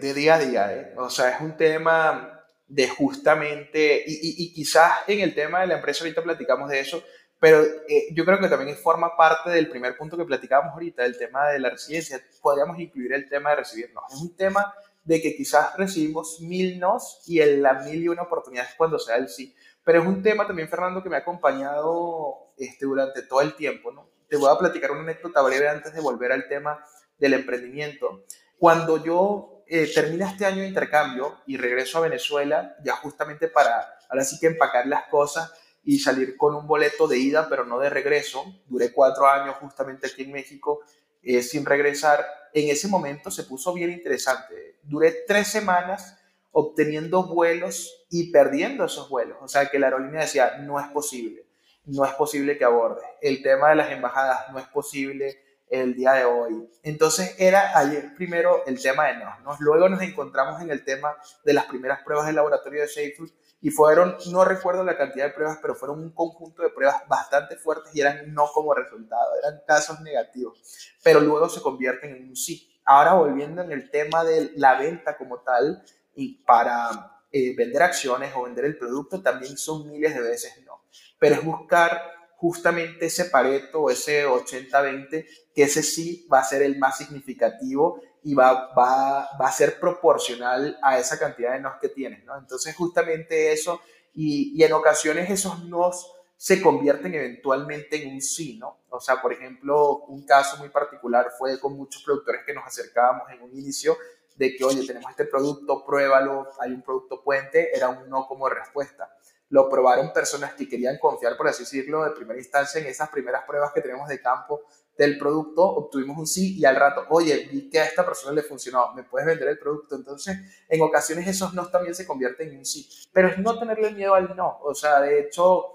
de, 0.00 0.14
día 0.14 0.34
a 0.34 0.38
día, 0.38 0.74
¿eh? 0.74 0.94
o 0.96 1.10
sea, 1.10 1.30
es 1.30 1.40
un 1.40 1.56
tema 1.56 2.42
de 2.66 2.88
justamente, 2.88 4.02
y, 4.06 4.52
quizás 4.52 4.92
en 5.06 5.20
el 5.20 5.34
tema 5.34 5.60
de 5.60 5.68
la 5.68 5.76
empresa 5.76 6.04
ahorita 6.04 6.22
platicamos 6.22 6.68
de 6.68 6.80
eso, 6.80 7.02
pero 7.40 7.62
eh, 7.62 8.06
yo 8.12 8.24
creo 8.24 8.38
que 8.38 8.48
también 8.48 8.76
forma 8.76 9.16
parte 9.16 9.50
del 9.50 9.68
primer 9.68 9.96
punto 9.96 10.16
que 10.16 10.24
platicábamos 10.24 10.72
ahorita, 10.72 11.04
el 11.04 11.18
tema 11.18 11.48
de 11.48 11.58
la 11.58 11.70
residencia. 11.70 12.20
Podríamos 12.40 12.78
incluir 12.78 13.12
el 13.12 13.28
tema 13.28 13.50
de 13.50 13.56
recibirnos. 13.56 14.04
Es 14.10 14.20
un 14.20 14.34
tema 14.34 14.72
de 15.04 15.20
que 15.20 15.36
quizás 15.36 15.76
recibimos 15.76 16.40
mil 16.40 16.80
nos 16.80 17.22
y 17.26 17.40
en 17.40 17.62
la 17.62 17.74
mil 17.74 18.02
y 18.02 18.08
una 18.08 18.22
oportunidades 18.22 18.74
cuando 18.76 18.98
sea 18.98 19.16
el 19.16 19.28
sí. 19.28 19.54
Pero 19.84 20.00
es 20.00 20.06
un 20.06 20.22
tema 20.22 20.46
también, 20.46 20.68
Fernando, 20.68 21.02
que 21.02 21.10
me 21.10 21.16
ha 21.16 21.20
acompañado 21.20 22.54
este, 22.56 22.86
durante 22.86 23.22
todo 23.22 23.42
el 23.42 23.54
tiempo, 23.54 23.92
¿no? 23.92 24.14
te 24.34 24.36
voy 24.36 24.50
a 24.50 24.58
platicar 24.58 24.90
una 24.90 25.02
anécdota 25.02 25.42
breve 25.42 25.68
antes 25.68 25.92
de 25.94 26.00
volver 26.00 26.32
al 26.32 26.48
tema 26.48 26.84
del 27.18 27.34
emprendimiento. 27.34 28.24
Cuando 28.58 29.02
yo 29.04 29.62
eh, 29.68 29.84
este 29.84 30.44
año 30.44 30.62
de 30.62 30.68
intercambio 30.68 31.40
y 31.46 31.56
regreso 31.56 31.98
a 31.98 32.02
Venezuela, 32.02 32.74
ya 32.82 32.96
justamente 32.96 33.46
para, 33.46 33.96
ahora 34.08 34.24
sí 34.24 34.38
que 34.40 34.48
empacar 34.48 34.86
las 34.86 35.04
cosas, 35.06 35.52
y 35.84 35.98
salir 35.98 36.36
con 36.36 36.54
un 36.54 36.66
boleto 36.66 37.06
de 37.06 37.18
ida, 37.18 37.46
pero 37.48 37.64
no 37.64 37.78
de 37.78 37.90
regreso. 37.90 38.42
Duré 38.66 38.90
cuatro 38.90 39.28
años 39.28 39.56
justamente 39.60 40.06
aquí 40.06 40.22
en 40.22 40.32
México 40.32 40.80
eh, 41.24 41.42
sin 41.42 41.64
regresar. 41.64 42.24
En 42.52 42.70
ese 42.70 42.88
momento 42.88 43.30
se 43.30 43.44
puso 43.44 43.72
bien 43.72 43.90
interesante. 43.90 44.78
Duré 44.82 45.24
tres 45.26 45.48
semanas 45.48 46.16
obteniendo 46.52 47.24
vuelos 47.26 48.06
y 48.10 48.30
perdiendo 48.30 48.84
esos 48.84 49.08
vuelos. 49.08 49.38
O 49.40 49.48
sea 49.48 49.66
que 49.66 49.78
la 49.78 49.86
aerolínea 49.86 50.20
decía, 50.22 50.58
no 50.58 50.78
es 50.78 50.86
posible, 50.88 51.46
no 51.84 52.04
es 52.04 52.12
posible 52.12 52.56
que 52.56 52.64
aborde. 52.64 53.02
El 53.20 53.42
tema 53.42 53.70
de 53.70 53.76
las 53.76 53.90
embajadas 53.90 54.52
no 54.52 54.58
es 54.58 54.66
posible 54.68 55.36
el 55.68 55.94
día 55.94 56.12
de 56.12 56.24
hoy. 56.24 56.68
Entonces 56.82 57.34
era 57.38 57.76
ayer 57.76 58.14
primero 58.14 58.64
el 58.66 58.80
tema 58.80 59.06
de 59.06 59.16
no. 59.16 59.56
Luego 59.58 59.88
nos 59.88 60.02
encontramos 60.02 60.62
en 60.62 60.70
el 60.70 60.84
tema 60.84 61.16
de 61.44 61.52
las 61.52 61.64
primeras 61.64 62.02
pruebas 62.04 62.26
del 62.26 62.36
laboratorio 62.36 62.82
de 62.82 62.88
SafeFood 62.88 63.30
y 63.64 63.70
fueron, 63.70 64.18
no 64.30 64.44
recuerdo 64.44 64.84
la 64.84 64.94
cantidad 64.94 65.24
de 65.24 65.32
pruebas, 65.32 65.58
pero 65.62 65.74
fueron 65.74 65.98
un 66.00 66.10
conjunto 66.10 66.62
de 66.62 66.68
pruebas 66.68 67.08
bastante 67.08 67.56
fuertes 67.56 67.96
y 67.96 68.02
eran 68.02 68.34
no 68.34 68.46
como 68.52 68.74
resultado, 68.74 69.30
eran 69.42 69.62
casos 69.66 70.02
negativos, 70.02 70.60
pero 71.02 71.18
luego 71.18 71.48
se 71.48 71.62
convierten 71.62 72.14
en 72.14 72.28
un 72.28 72.36
sí. 72.36 72.78
Ahora 72.84 73.14
volviendo 73.14 73.62
en 73.62 73.72
el 73.72 73.90
tema 73.90 74.22
de 74.22 74.52
la 74.56 74.78
venta 74.78 75.16
como 75.16 75.38
tal, 75.38 75.82
y 76.14 76.44
para 76.44 77.22
eh, 77.32 77.56
vender 77.56 77.82
acciones 77.82 78.34
o 78.36 78.42
vender 78.42 78.66
el 78.66 78.76
producto 78.76 79.22
también 79.22 79.56
son 79.56 79.88
miles 79.88 80.14
de 80.14 80.20
veces 80.20 80.62
no, 80.66 80.84
pero 81.18 81.36
es 81.36 81.42
buscar 81.42 82.02
justamente 82.36 83.06
ese 83.06 83.24
pareto, 83.24 83.88
ese 83.88 84.26
80-20, 84.26 85.26
que 85.54 85.62
ese 85.62 85.82
sí 85.82 86.28
va 86.30 86.40
a 86.40 86.44
ser 86.44 86.60
el 86.60 86.78
más 86.78 86.98
significativo 86.98 88.02
y 88.24 88.34
va, 88.34 88.72
va, 88.74 89.28
va, 89.40 89.46
a 89.46 89.52
ser 89.52 89.78
proporcional 89.78 90.78
a 90.82 90.98
esa 90.98 91.18
cantidad 91.18 91.52
de 91.52 91.60
nos 91.60 91.78
que 91.78 91.90
tienes, 91.90 92.24
¿no? 92.24 92.36
Entonces, 92.36 92.74
justamente 92.74 93.52
eso, 93.52 93.80
y, 94.14 94.52
y 94.58 94.64
en 94.64 94.72
ocasiones 94.72 95.30
esos 95.30 95.64
nos 95.64 96.10
se 96.36 96.60
convierten 96.60 97.14
eventualmente 97.14 98.02
en 98.02 98.14
un 98.14 98.20
sí, 98.20 98.58
¿no? 98.58 98.80
O 98.88 99.00
sea, 99.00 99.20
por 99.22 99.32
ejemplo, 99.32 99.98
un 100.06 100.24
caso 100.24 100.56
muy 100.56 100.70
particular 100.70 101.32
fue 101.38 101.60
con 101.60 101.76
muchos 101.76 102.02
productores 102.02 102.42
que 102.44 102.54
nos 102.54 102.66
acercábamos 102.66 103.30
en 103.30 103.42
un 103.42 103.54
inicio 103.54 103.96
de 104.36 104.56
que, 104.56 104.64
oye, 104.64 104.86
tenemos 104.86 105.10
este 105.10 105.26
producto, 105.26 105.84
pruébalo, 105.84 106.48
hay 106.60 106.72
un 106.72 106.82
producto 106.82 107.22
puente, 107.22 107.76
era 107.76 107.88
un 107.88 108.08
no 108.08 108.26
como 108.26 108.48
respuesta 108.48 109.14
lo 109.50 109.68
probaron 109.68 110.12
personas 110.12 110.54
que 110.54 110.68
querían 110.68 110.98
confiar, 110.98 111.36
por 111.36 111.46
así 111.46 111.62
decirlo, 111.62 112.02
de 112.02 112.10
primera 112.10 112.38
instancia 112.38 112.80
en 112.80 112.88
esas 112.88 113.08
primeras 113.08 113.44
pruebas 113.44 113.70
que 113.72 113.80
tenemos 113.80 114.08
de 114.08 114.20
campo 114.20 114.62
del 114.96 115.18
producto, 115.18 115.62
obtuvimos 115.62 116.16
un 116.18 116.26
sí 116.26 116.58
y 116.58 116.64
al 116.64 116.76
rato, 116.76 117.04
oye, 117.10 117.48
vi 117.50 117.68
que 117.68 117.80
a 117.80 117.84
esta 117.84 118.04
persona 118.04 118.32
le 118.32 118.42
funcionó, 118.42 118.92
¿me 118.94 119.02
puedes 119.02 119.26
vender 119.26 119.48
el 119.48 119.58
producto? 119.58 119.96
Entonces, 119.96 120.38
en 120.68 120.82
ocasiones 120.82 121.26
esos 121.26 121.54
no 121.54 121.66
también 121.66 121.94
se 121.94 122.06
convierten 122.06 122.50
en 122.50 122.58
un 122.58 122.64
sí, 122.64 122.88
pero 123.12 123.28
es 123.28 123.38
no 123.38 123.58
tenerle 123.58 123.92
miedo 123.92 124.14
al 124.14 124.34
no, 124.36 124.58
o 124.62 124.74
sea, 124.74 125.00
de 125.00 125.20
hecho, 125.20 125.66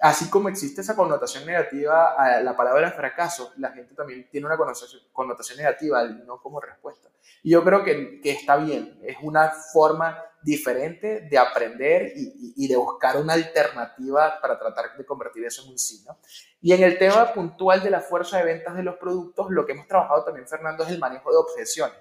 así 0.00 0.30
como 0.30 0.48
existe 0.48 0.80
esa 0.80 0.96
connotación 0.96 1.44
negativa 1.46 2.14
a 2.14 2.40
la 2.40 2.56
palabra 2.56 2.90
fracaso, 2.92 3.52
la 3.58 3.72
gente 3.72 3.94
también 3.94 4.28
tiene 4.30 4.46
una 4.46 4.56
connotación 4.56 5.58
negativa 5.58 6.00
al 6.00 6.26
no 6.26 6.40
como 6.40 6.60
respuesta. 6.60 7.08
Y 7.42 7.50
yo 7.50 7.62
creo 7.64 7.84
que, 7.84 8.20
que 8.20 8.32
está 8.32 8.56
bien, 8.56 9.00
es 9.04 9.16
una 9.22 9.50
forma 9.50 10.18
diferente 10.42 11.22
de 11.30 11.38
aprender 11.38 12.12
y, 12.14 12.68
de 12.68 12.76
buscar 12.76 13.16
una 13.16 13.34
alternativa 13.34 14.38
para 14.40 14.58
tratar 14.58 14.96
de 14.96 15.04
convertir 15.04 15.44
eso 15.44 15.62
en 15.62 15.70
un 15.70 15.78
sí. 15.78 16.04
Y 16.60 16.72
en 16.72 16.82
el 16.82 16.98
tema 16.98 17.32
puntual 17.32 17.82
de 17.82 17.90
la 17.90 18.00
fuerza 18.00 18.38
de 18.38 18.44
ventas 18.44 18.76
de 18.76 18.82
los 18.82 18.96
productos, 18.96 19.46
lo 19.50 19.64
que 19.64 19.72
hemos 19.72 19.86
trabajado 19.86 20.24
también, 20.24 20.48
Fernando, 20.48 20.84
es 20.84 20.90
el 20.90 20.98
manejo 20.98 21.30
de 21.30 21.36
objeciones. 21.36 21.96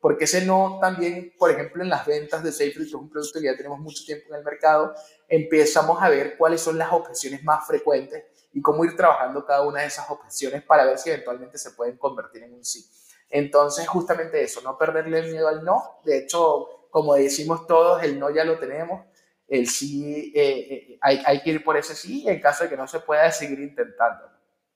Porque 0.00 0.24
ese 0.24 0.44
no 0.44 0.78
también, 0.80 1.34
por 1.36 1.50
ejemplo, 1.50 1.82
en 1.82 1.88
las 1.88 2.06
ventas 2.06 2.42
de 2.44 2.52
SafeFree, 2.52 2.84
que 2.84 2.88
es 2.88 2.94
un 2.94 3.10
producto 3.10 3.40
que 3.40 3.46
ya 3.46 3.56
tenemos 3.56 3.80
mucho 3.80 4.04
tiempo 4.04 4.28
en 4.28 4.36
el 4.36 4.44
mercado, 4.44 4.94
empezamos 5.28 6.00
a 6.00 6.08
ver 6.08 6.36
cuáles 6.36 6.60
son 6.60 6.78
las 6.78 6.92
objeciones 6.92 7.42
más 7.42 7.66
frecuentes 7.66 8.24
y 8.52 8.62
cómo 8.62 8.84
ir 8.84 8.96
trabajando 8.96 9.44
cada 9.44 9.62
una 9.62 9.80
de 9.80 9.86
esas 9.86 10.08
objeciones 10.08 10.62
para 10.62 10.84
ver 10.84 10.98
si 10.98 11.10
eventualmente 11.10 11.58
se 11.58 11.72
pueden 11.72 11.96
convertir 11.96 12.44
en 12.44 12.54
un 12.54 12.64
sí. 12.64 12.88
Entonces, 13.30 13.86
justamente 13.86 14.42
eso, 14.42 14.60
no 14.62 14.78
perderle 14.78 15.18
el 15.18 15.32
miedo 15.32 15.48
al 15.48 15.64
no. 15.64 16.00
De 16.04 16.18
hecho, 16.18 16.77
como 16.90 17.14
decimos 17.14 17.66
todos, 17.66 18.02
el 18.02 18.18
no 18.18 18.30
ya 18.34 18.44
lo 18.44 18.58
tenemos, 18.58 19.04
el 19.46 19.68
sí, 19.68 20.32
eh, 20.34 20.42
eh, 20.70 20.98
hay, 21.00 21.22
hay, 21.24 21.42
que 21.42 21.50
ir 21.50 21.64
por 21.64 21.76
ese 21.76 21.94
sí 21.94 22.24
en 22.28 22.40
caso 22.40 22.64
de 22.64 22.70
que 22.70 22.76
no 22.76 22.86
se 22.86 23.00
pueda 23.00 23.30
seguir 23.30 23.60
intentando. 23.60 24.24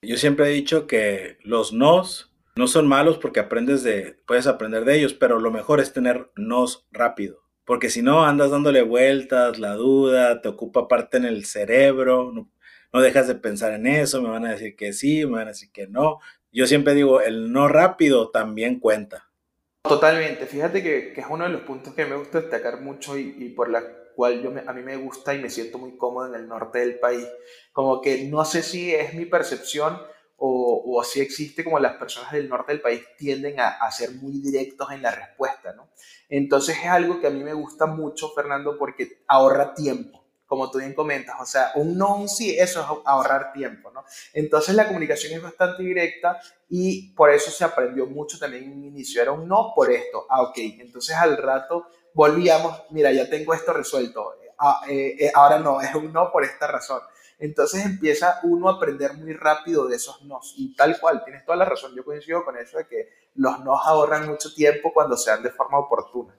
Yo 0.03 0.17
siempre 0.17 0.47
he 0.47 0.53
dicho 0.53 0.87
que 0.87 1.39
los 1.43 1.73
nos 1.73 2.33
no 2.55 2.67
son 2.67 2.87
malos 2.87 3.19
porque 3.19 3.41
aprendes 3.41 3.83
de, 3.83 4.19
puedes 4.27 4.47
aprender 4.47 4.85
de 4.85 4.97
ellos, 4.97 5.15
pero 5.15 5.41
lo 5.41 5.51
mejor 5.51 5.81
es 5.81 5.93
tener 5.93 6.31
nos 6.37 6.87
rápido. 6.91 7.43
Porque 7.65 7.89
si 7.89 8.03
no, 8.03 8.25
andas 8.27 8.51
dándole 8.51 8.83
vueltas, 8.83 9.59
la 9.59 9.75
duda, 9.75 10.43
te 10.43 10.49
ocupa 10.49 10.89
parte 10.89 11.17
en 11.17 11.25
el 11.25 11.45
cerebro, 11.45 12.31
no, 12.33 12.51
no 12.93 13.01
dejas 13.01 13.29
de 13.29 13.37
pensar 13.37 13.73
en 13.73 13.87
eso, 13.87 14.21
me 14.21 14.29
van 14.29 14.45
a 14.45 14.51
decir 14.51 14.77
que 14.77 14.93
sí, 14.93 15.25
me 15.25 15.33
van 15.33 15.47
a 15.47 15.51
decir 15.53 15.71
que 15.73 15.87
no. 15.87 16.19
Yo 16.51 16.67
siempre 16.67 16.95
digo, 16.95 17.21
el 17.23 17.53
no 17.53 17.69
rápido 17.69 18.31
también 18.31 18.81
cuenta. 18.81 19.31
Totalmente, 19.83 20.47
fíjate 20.47 20.83
que, 20.83 21.13
que, 21.13 21.21
es 21.21 21.27
uno 21.29 21.45
de 21.45 21.51
los 21.51 21.63
puntos 21.63 21.93
que 21.95 22.07
me 22.07 22.17
gusta 22.17 22.41
destacar 22.41 22.81
mucho 22.81 23.19
y, 23.19 23.49
por 23.51 23.69
la 23.69 23.83
cual 24.15 24.65
a 24.67 24.73
mí 24.73 24.83
me 24.83 24.97
gusta 24.97 25.35
y 25.35 25.41
me 25.41 25.51
siento 25.51 25.79
muy 25.79 25.97
cómodo 25.97 26.29
en 26.29 26.41
el 26.41 26.49
norte 26.49 26.79
del 26.79 27.01
país. 27.01 27.27
Como 27.73 28.01
que 28.01 28.25
no 28.29 28.45
sé 28.45 28.63
si 28.63 28.95
es 28.95 29.13
mi 29.15 29.27
percepción 29.27 30.01
o, 30.37 30.83
o 30.87 31.03
si 31.03 31.21
existe 31.21 31.65
como 31.65 31.81
las 31.81 31.97
personas 31.97 32.33
del 32.33 32.49
norte 32.49 32.73
del 32.73 32.81
país 32.81 33.03
tienden 33.19 33.59
a, 33.59 33.71
a, 33.71 33.91
ser 33.91 34.13
muy 34.13 34.41
directos 34.41 34.91
en 34.93 35.03
la 35.03 35.11
respuesta, 35.11 35.73
¿no? 35.73 35.91
Entonces 36.29 36.79
es 36.79 36.87
algo 36.87 37.21
que 37.21 37.27
a 37.27 37.31
mí 37.31 37.43
me 37.43 37.53
gusta 37.53 37.87
mucho, 37.87 38.31
Fernando, 38.31 38.79
porque 38.79 39.25
ahorra 39.27 39.75
tiempo 39.75 40.22
como 40.53 40.71
tú 40.71 40.81
bien 40.81 40.93
comentas, 40.93 41.35
o 41.41 41.47
sea, 41.47 41.73
un 41.77 41.97
no, 41.97 42.15
un 42.15 42.29
sí, 42.29 42.55
eso 42.59 42.83
es 42.83 42.87
ahorrar 43.07 43.55
tiempo, 43.55 43.91
¿no? 43.91 44.05
Entonces 44.35 44.75
la 44.75 44.87
comunicación 44.87 45.33
es 45.33 45.43
bastante 45.43 45.83
directa 45.83 46.39
y 46.69 47.15
por 47.15 47.31
eso 47.31 47.51
se 47.51 47.65
aprendió 47.65 48.07
mucho 48.07 48.39
también 48.39 48.65
en 48.65 48.73
un 48.75 48.85
inicio, 48.85 49.23
era 49.23 49.33
un 49.33 49.49
no 49.49 49.73
por 49.75 49.91
esto, 49.91 50.27
ah, 50.29 50.43
ok, 50.43 50.59
entonces 50.79 51.17
al 51.17 51.39
rato 51.39 51.87
volvíamos, 52.13 52.83
mira, 52.91 53.11
ya 53.13 53.31
tengo 53.31 53.55
esto 53.55 53.73
resuelto, 53.73 54.35
ah, 54.59 54.83
eh, 54.91 55.17
eh, 55.19 55.33
ahora 55.35 55.59
no, 55.59 55.81
es 55.81 55.95
un 55.95 56.13
no 56.13 56.31
por 56.31 56.45
esta 56.45 56.67
razón. 56.67 57.01
Entonces 57.39 57.87
empieza 57.87 58.39
uno 58.43 58.69
a 58.69 58.75
aprender 58.75 59.15
muy 59.15 59.33
rápido 59.33 59.89
de 59.89 59.97
esos 59.97 60.21
nos 60.21 60.53
y 60.59 60.77
tal 60.77 61.01
cual, 61.01 61.25
tienes 61.25 61.47
toda 61.47 61.57
la 61.57 61.65
razón, 61.65 61.95
yo 61.97 62.05
coincido 62.05 62.45
con 62.45 62.59
eso 62.59 62.77
de 62.77 62.87
que 62.87 63.09
los 63.37 63.59
nos 63.61 63.87
ahorran 63.87 64.29
mucho 64.29 64.53
tiempo 64.53 64.93
cuando 64.93 65.17
se 65.17 65.31
dan 65.31 65.43
de 65.43 65.51
forma 65.51 65.79
oportuna. 65.79 66.37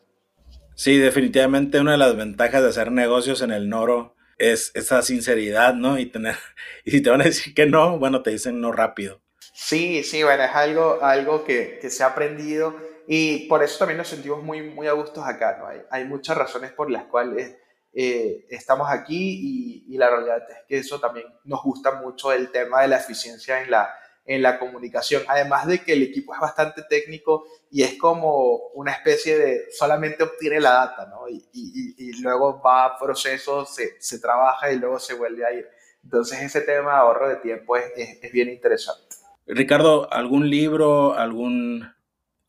Sí, 0.75 0.97
definitivamente 0.97 1.79
una 1.79 1.91
de 1.93 1.97
las 1.97 2.15
ventajas 2.15 2.62
de 2.63 2.69
hacer 2.69 2.91
negocios 2.91 3.41
en 3.41 3.51
el 3.51 3.69
Noro 3.69 4.15
es 4.38 4.71
esa 4.73 5.01
sinceridad, 5.01 5.73
¿no? 5.75 5.99
Y 5.99 6.07
tener, 6.07 6.36
y 6.83 6.91
si 6.91 7.01
te 7.01 7.09
van 7.09 7.21
a 7.21 7.25
decir 7.25 7.53
que 7.53 7.65
no, 7.65 7.99
bueno, 7.99 8.23
te 8.23 8.31
dicen 8.31 8.59
no 8.59 8.71
rápido. 8.71 9.21
Sí, 9.53 10.03
sí, 10.03 10.23
bueno, 10.23 10.43
es 10.43 10.51
algo, 10.51 10.99
algo 11.01 11.43
que, 11.43 11.77
que 11.79 11.89
se 11.89 12.03
ha 12.03 12.07
aprendido 12.07 12.75
y 13.07 13.47
por 13.47 13.63
eso 13.63 13.79
también 13.79 13.97
nos 13.97 14.07
sentimos 14.07 14.43
muy, 14.43 14.62
muy 14.62 14.88
a 14.88 14.93
gustos 14.93 15.23
acá, 15.25 15.57
¿no? 15.59 15.67
Hay, 15.67 15.81
hay 15.91 16.05
muchas 16.05 16.38
razones 16.38 16.71
por 16.71 16.89
las 16.89 17.05
cuales 17.05 17.55
eh, 17.93 18.47
estamos 18.49 18.89
aquí 18.89 19.86
y, 19.88 19.93
y, 19.93 19.97
la 19.97 20.09
realidad 20.09 20.41
es 20.49 20.57
que 20.67 20.77
eso 20.77 20.99
también 20.99 21.27
nos 21.43 21.62
gusta 21.62 22.01
mucho 22.01 22.33
el 22.33 22.49
tema 22.49 22.81
de 22.81 22.88
la 22.88 22.97
eficiencia 22.97 23.62
en 23.62 23.69
la, 23.69 23.93
en 24.25 24.41
la 24.41 24.57
comunicación. 24.59 25.23
Además 25.27 25.67
de 25.67 25.83
que 25.83 25.93
el 25.93 26.03
equipo 26.03 26.33
es 26.33 26.39
bastante 26.39 26.83
técnico 26.83 27.45
y 27.69 27.83
es 27.83 27.97
como 27.97 28.69
una 28.73 28.91
especie 28.91 29.38
de 29.38 29.71
solamente 29.71 30.23
obtiene 30.23 30.59
la 30.59 30.71
data, 30.71 31.07
¿no? 31.07 31.27
Y, 31.27 31.45
y, 31.51 31.95
y 31.97 32.21
luego 32.21 32.62
va 32.62 32.86
a 32.86 32.97
procesos, 32.97 33.75
se, 33.75 33.99
se, 33.99 34.19
trabaja 34.19 34.71
y 34.71 34.79
luego 34.79 34.99
se 34.99 35.13
vuelve 35.15 35.45
a 35.45 35.53
ir. 35.53 35.67
Entonces 36.03 36.41
ese 36.41 36.62
tema 36.62 36.91
de 36.91 36.97
ahorro 36.97 37.29
de 37.29 37.36
tiempo 37.38 37.75
es, 37.75 37.86
es, 37.95 38.23
es 38.23 38.31
bien 38.31 38.49
interesante. 38.49 39.15
Ricardo, 39.45 40.12
¿algún 40.12 40.49
libro, 40.49 41.15
algún 41.15 41.93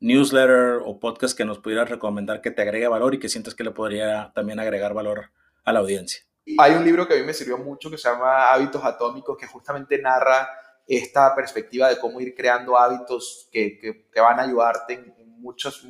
newsletter 0.01 0.81
o 0.85 1.01
podcast 1.01 1.37
que 1.37 1.45
nos 1.45 1.59
pudieras 1.59 1.89
recomendar 1.89 2.41
que 2.41 2.51
te 2.51 2.63
agregue 2.63 2.87
valor 2.87 3.15
y 3.15 3.19
que 3.19 3.29
sientas 3.29 3.55
que 3.55 3.65
le 3.65 3.71
podría 3.73 4.33
también 4.35 4.61
agregar 4.61 4.95
valor 4.95 5.31
a 5.65 5.73
la 5.73 5.81
audiencia? 5.81 6.23
Hay 6.59 6.75
un 6.75 6.85
libro 6.85 7.09
que 7.09 7.15
a 7.15 7.17
mí 7.17 7.23
me 7.23 7.33
sirvió 7.33 7.57
mucho 7.57 7.91
que 7.91 7.97
se 7.97 8.09
llama 8.09 8.53
Hábitos 8.53 8.85
Atómicos, 8.85 9.37
que 9.39 9.47
justamente 9.47 9.99
narra 9.99 10.47
esta 10.87 11.35
perspectiva 11.35 11.89
de 11.89 11.99
cómo 11.99 12.21
ir 12.21 12.35
creando 12.35 12.79
hábitos 12.79 13.49
que, 13.51 13.79
que, 13.79 14.21
van 14.21 14.39
a 14.39 14.43
ayudarte 14.43 14.95
en, 14.95 15.15
muchos, 15.41 15.85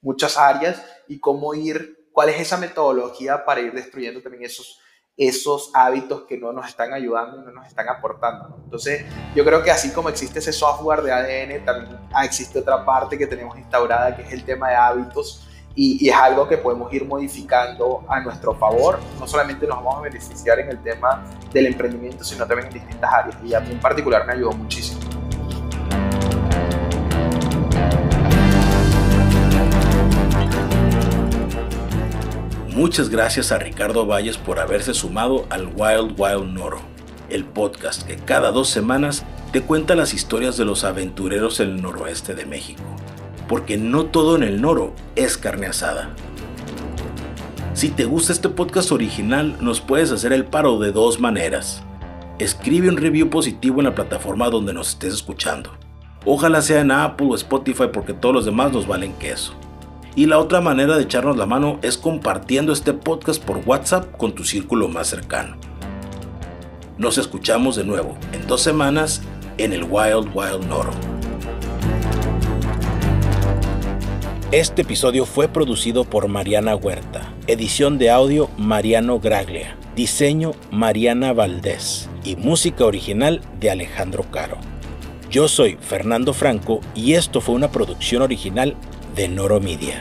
muchas 0.00 0.38
áreas 0.38 0.82
y 1.08 1.18
cómo 1.18 1.54
ir, 1.54 2.08
cuál 2.12 2.28
es 2.28 2.40
esa 2.40 2.56
metodología 2.56 3.44
para 3.44 3.60
ir 3.60 3.72
destruyendo 3.72 4.22
también 4.22 4.44
esos, 4.44 4.80
esos 5.16 5.70
hábitos 5.74 6.22
que 6.22 6.38
no 6.38 6.52
nos 6.52 6.68
están 6.68 6.92
ayudando, 6.92 7.42
no 7.42 7.50
nos 7.50 7.66
están 7.66 7.88
aportando. 7.88 8.60
Entonces, 8.62 9.04
yo 9.34 9.44
creo 9.44 9.62
que 9.62 9.70
así 9.70 9.90
como 9.90 10.08
existe 10.08 10.38
ese 10.38 10.52
software 10.52 11.02
de 11.02 11.12
ADN, 11.12 11.64
también 11.64 11.98
existe 12.22 12.60
otra 12.60 12.84
parte 12.84 13.18
que 13.18 13.26
tenemos 13.26 13.58
instaurada, 13.58 14.16
que 14.16 14.22
es 14.22 14.32
el 14.32 14.44
tema 14.44 14.70
de 14.70 14.76
hábitos 14.76 15.46
y, 15.74 16.08
es 16.08 16.14
algo 16.14 16.48
que 16.48 16.58
podemos 16.58 16.92
ir 16.92 17.04
modificando 17.06 18.04
a 18.08 18.20
nuestro 18.20 18.54
favor. 18.54 18.98
No 19.18 19.26
solamente 19.26 19.66
nos 19.66 19.76
vamos 19.76 19.98
a 19.98 20.00
beneficiar 20.00 20.58
en 20.58 20.70
el 20.70 20.78
tema 20.82 21.24
del 21.52 21.66
emprendimiento, 21.66 22.24
sino 22.24 22.46
también 22.46 22.68
en 22.68 22.74
distintas 22.74 23.12
áreas. 23.12 23.36
Y 23.44 23.54
a 23.54 23.60
mí 23.60 23.72
en 23.72 23.80
particular 23.80 24.26
me 24.26 24.32
ayudó 24.32 24.52
muchísimo. 24.52 25.00
Muchas 32.68 33.10
gracias 33.10 33.52
a 33.52 33.58
Ricardo 33.58 34.06
Valles 34.06 34.38
por 34.38 34.58
haberse 34.58 34.94
sumado 34.94 35.44
al 35.50 35.66
Wild 35.66 36.18
Wild 36.18 36.54
Noro, 36.54 36.80
el 37.28 37.44
podcast 37.44 38.06
que 38.06 38.16
cada 38.16 38.52
dos 38.52 38.70
semanas 38.70 39.24
te 39.52 39.60
cuenta 39.60 39.94
las 39.94 40.14
historias 40.14 40.56
de 40.56 40.64
los 40.64 40.84
aventureros 40.84 41.60
en 41.60 41.70
el 41.70 41.82
noroeste 41.82 42.34
de 42.34 42.46
México. 42.46 42.82
Porque 43.50 43.76
no 43.76 44.06
todo 44.06 44.36
en 44.36 44.44
el 44.44 44.62
Noro 44.62 44.94
es 45.16 45.36
carne 45.36 45.66
asada. 45.66 46.10
Si 47.74 47.88
te 47.88 48.04
gusta 48.04 48.32
este 48.32 48.48
podcast 48.48 48.92
original, 48.92 49.56
nos 49.60 49.80
puedes 49.80 50.12
hacer 50.12 50.32
el 50.32 50.44
paro 50.44 50.78
de 50.78 50.92
dos 50.92 51.18
maneras. 51.18 51.82
Escribe 52.38 52.88
un 52.88 52.96
review 52.96 53.28
positivo 53.28 53.80
en 53.80 53.86
la 53.86 53.94
plataforma 53.96 54.50
donde 54.50 54.72
nos 54.72 54.90
estés 54.90 55.14
escuchando. 55.14 55.72
Ojalá 56.24 56.62
sea 56.62 56.80
en 56.80 56.92
Apple 56.92 57.26
o 57.28 57.34
Spotify 57.34 57.88
porque 57.92 58.12
todos 58.12 58.32
los 58.36 58.44
demás 58.44 58.70
nos 58.70 58.86
valen 58.86 59.14
queso. 59.14 59.52
Y 60.14 60.26
la 60.26 60.38
otra 60.38 60.60
manera 60.60 60.96
de 60.96 61.02
echarnos 61.02 61.36
la 61.36 61.46
mano 61.46 61.80
es 61.82 61.98
compartiendo 61.98 62.72
este 62.72 62.92
podcast 62.92 63.42
por 63.42 63.62
WhatsApp 63.66 64.16
con 64.16 64.32
tu 64.32 64.44
círculo 64.44 64.86
más 64.86 65.08
cercano. 65.08 65.56
Nos 66.98 67.18
escuchamos 67.18 67.74
de 67.74 67.82
nuevo 67.82 68.16
en 68.30 68.46
dos 68.46 68.62
semanas 68.62 69.22
en 69.58 69.72
el 69.72 69.82
Wild 69.82 70.30
Wild 70.36 70.68
Noro. 70.68 71.19
Este 74.52 74.82
episodio 74.82 75.26
fue 75.26 75.46
producido 75.46 76.02
por 76.02 76.26
Mariana 76.26 76.74
Huerta, 76.74 77.32
edición 77.46 77.98
de 77.98 78.10
audio 78.10 78.50
Mariano 78.58 79.20
Graglia, 79.20 79.76
diseño 79.94 80.54
Mariana 80.72 81.32
Valdés 81.32 82.10
y 82.24 82.34
música 82.34 82.84
original 82.84 83.42
de 83.60 83.70
Alejandro 83.70 84.24
Caro. 84.24 84.58
Yo 85.30 85.46
soy 85.46 85.78
Fernando 85.80 86.34
Franco 86.34 86.80
y 86.96 87.12
esto 87.12 87.40
fue 87.40 87.54
una 87.54 87.70
producción 87.70 88.22
original 88.22 88.74
de 89.14 89.28
Noro 89.28 89.60
Media. 89.60 90.00